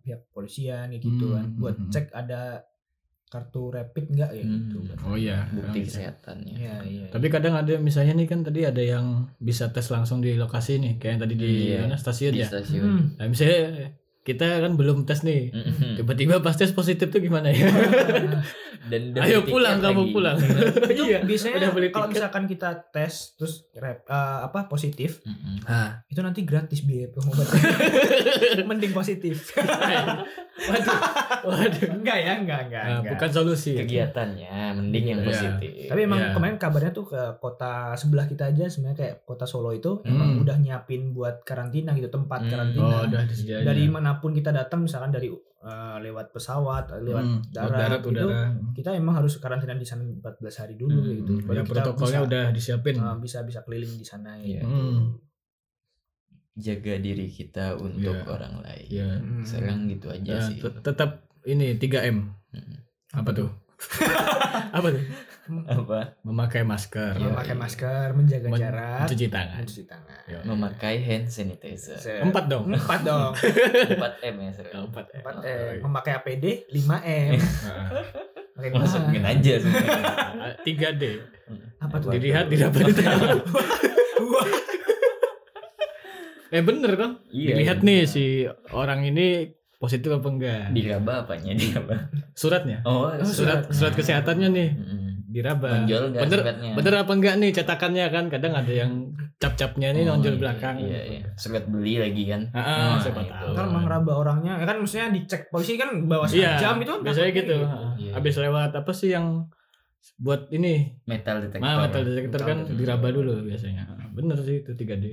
[0.00, 2.64] pihak polisian kayak gitu kan Hmm, buat hmm, cek ada
[3.36, 4.78] kartu rapid enggak ya gitu.
[4.80, 5.04] Hmm.
[5.04, 5.86] oh iya Bukti Iya.
[5.86, 6.54] kesehatannya.
[6.56, 7.06] Iya, iya.
[7.12, 10.96] tapi kadang ada misalnya nih kan tadi ada yang bisa tes langsung di lokasi nih
[10.96, 11.84] kayak yang tadi di Iya.
[11.84, 12.82] mana stasiun Di ya stasiun.
[12.82, 13.04] Hmm.
[13.14, 13.60] nah misalnya
[14.26, 15.94] kita kan belum tes nih Mm-mm.
[15.96, 17.70] tiba-tiba pas tes positif tuh gimana ya
[18.86, 20.12] Dan udah ayo pulang kamu lagi.
[20.12, 20.36] pulang
[20.92, 24.14] itu iya biasanya kalau misalkan kita tes terus rap, eh,
[24.44, 25.62] apa positif Mm-mm.
[25.64, 27.58] ah itu nanti gratis biaya pengobatan
[28.68, 29.54] mending positif
[30.58, 30.98] waduh
[31.44, 33.12] waduh enggak ya enggak enggak, Nah, enggak.
[33.12, 35.28] bukan solusi Kegiatannya mending yang Iya.
[35.28, 35.70] positif.
[35.86, 36.32] tapi emang Iya.
[36.32, 40.08] kemarin kabarnya tuh ke kota sebelah kita aja sebenarnya kayak kota Solo itu Hmm.
[40.08, 42.50] emang udah nyiapin buat karantina gitu tempat Hmm.
[42.50, 43.22] karantina oh udah
[43.62, 43.90] dari ya.
[44.16, 48.40] Mana pun kita datang misalkan dari eh, lewat pesawat lewat Hmm, darat, darat itu udara
[48.72, 50.22] kita emang harus karantina di sana 14
[50.56, 51.44] hari dulu Hmm, gitu hmm.
[51.44, 54.62] Baru ya protokolnya bisa, udah disiapin eh, bisa bisa keliling di sana Iya.
[54.62, 54.66] gitu.
[54.66, 55.00] Hmm.
[56.56, 58.24] Jaga diri kita untuk Iya.
[58.26, 58.88] orang lain.
[58.88, 59.44] ya Hmm.
[59.44, 60.56] Sekarang gitu aja Ya, sih.
[60.56, 61.10] tet- tetap
[61.44, 62.76] ini 3M Mm.
[63.12, 63.48] apa tuh
[64.76, 65.02] apa tuh
[65.46, 66.18] Apa?
[66.20, 67.14] memakai masker.
[67.14, 67.26] Iya.
[67.28, 68.98] memakai masker menjaga Men- jarak.
[69.04, 69.58] mencuci tangan.
[69.60, 70.20] Mencuci tangan.
[70.26, 70.38] Yo.
[70.44, 71.96] Memakai hand sanitizer.
[71.96, 72.66] Se- empat dong.
[72.68, 73.30] Empat dong.
[73.32, 73.94] 4
[74.26, 74.82] M ya sekarang.
[74.86, 75.46] empat empat Oh, M.
[75.46, 75.80] Iya.
[75.80, 77.30] memakai APD 5 M.
[78.56, 79.28] Nah, Masukin lima.
[79.30, 80.56] aja sebenarnya.
[80.64, 81.20] tiga D.
[81.76, 82.08] Apa tuh?
[82.08, 83.36] Dilihat didapat diterima
[86.48, 87.10] eh bener kan?
[87.28, 87.52] Iya.
[87.52, 88.24] dilihat nih si
[88.70, 90.62] orang ini positif apa enggak?
[90.72, 91.52] Diraba apanya?
[91.52, 92.08] Diraba?
[92.32, 92.80] suratnya?
[92.82, 93.92] Oh, surat surat.
[93.92, 94.68] kesehatannya nih.
[94.72, 95.05] Mm-mm.
[95.36, 96.40] Diraba Nonjol nggak bener
[96.72, 100.74] bener apa enggak nih cetakannya kan kadang ada yang cap-capnya nih Oh, nonjol iya, belakang
[100.80, 101.20] Iya, iya.
[101.34, 102.48] Surat beli lagi kan.
[102.50, 103.28] Ah, ah, Nah, siapa itu.
[103.30, 103.52] tahu.
[103.52, 107.00] Ntar emang raba orangnya ya kan maksudnya dicek polisi kan bawa Iya, jam itu kan
[107.04, 107.56] biasanya takutnya gitu.
[108.00, 108.12] Iya.
[108.16, 109.26] Habis lewat apa sih yang
[110.16, 111.60] buat ini Metal detektor.
[111.60, 113.24] Nah, metal detector kan Metal diraba detector.
[113.28, 113.82] dulu biasanya.
[114.10, 115.04] Bener sih itu 3D.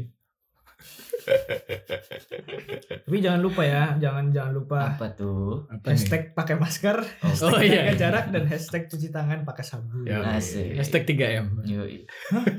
[3.03, 5.67] Tapi jangan lupa ya, jangan jangan lupa Apa tuh?
[5.67, 5.95] Apa nih?
[5.95, 7.83] hashtag pakai masker, hashtag Oh, iya.
[7.83, 10.03] jaga jarak dan hashtag cuci tangan pakai sabun.
[10.03, 10.75] Ya, Asik.
[10.75, 11.47] Hashtag 3M.
[11.63, 12.07] Yoi.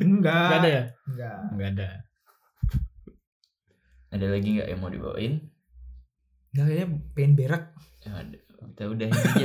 [0.00, 0.34] Enggak.
[0.34, 0.82] Enggak ada ya?
[1.06, 1.36] Enggak.
[1.50, 1.88] Enggak ada.
[4.10, 5.32] Ada lagi nggak yang mau dibawain?
[6.52, 7.64] Enggak kayaknya pengen berak.
[8.02, 8.38] Ya, ada.
[8.64, 9.44] Kita udah aja.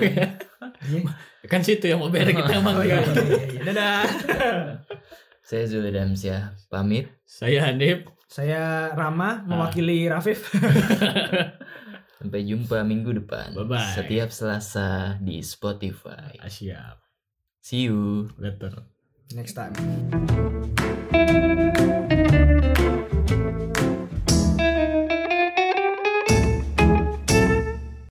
[0.79, 1.01] Iya.
[1.47, 3.11] Kan situ yang mau beres kita emang Oh iya, iya,
[3.51, 3.61] iya.
[3.67, 4.03] Dadah.
[5.43, 7.09] Saya Zul Damsyah pamit.
[7.25, 8.05] Saya Hanif.
[8.29, 10.53] Saya Rama mewakili Rafif.
[12.21, 13.57] Sampai jumpa minggu depan.
[13.57, 13.97] Bye-bye.
[13.97, 16.37] Setiap Selasa di Spotify.
[16.37, 17.01] Ah, Siap.
[17.57, 18.29] See you.
[18.37, 18.85] Later.
[19.33, 19.73] Next time.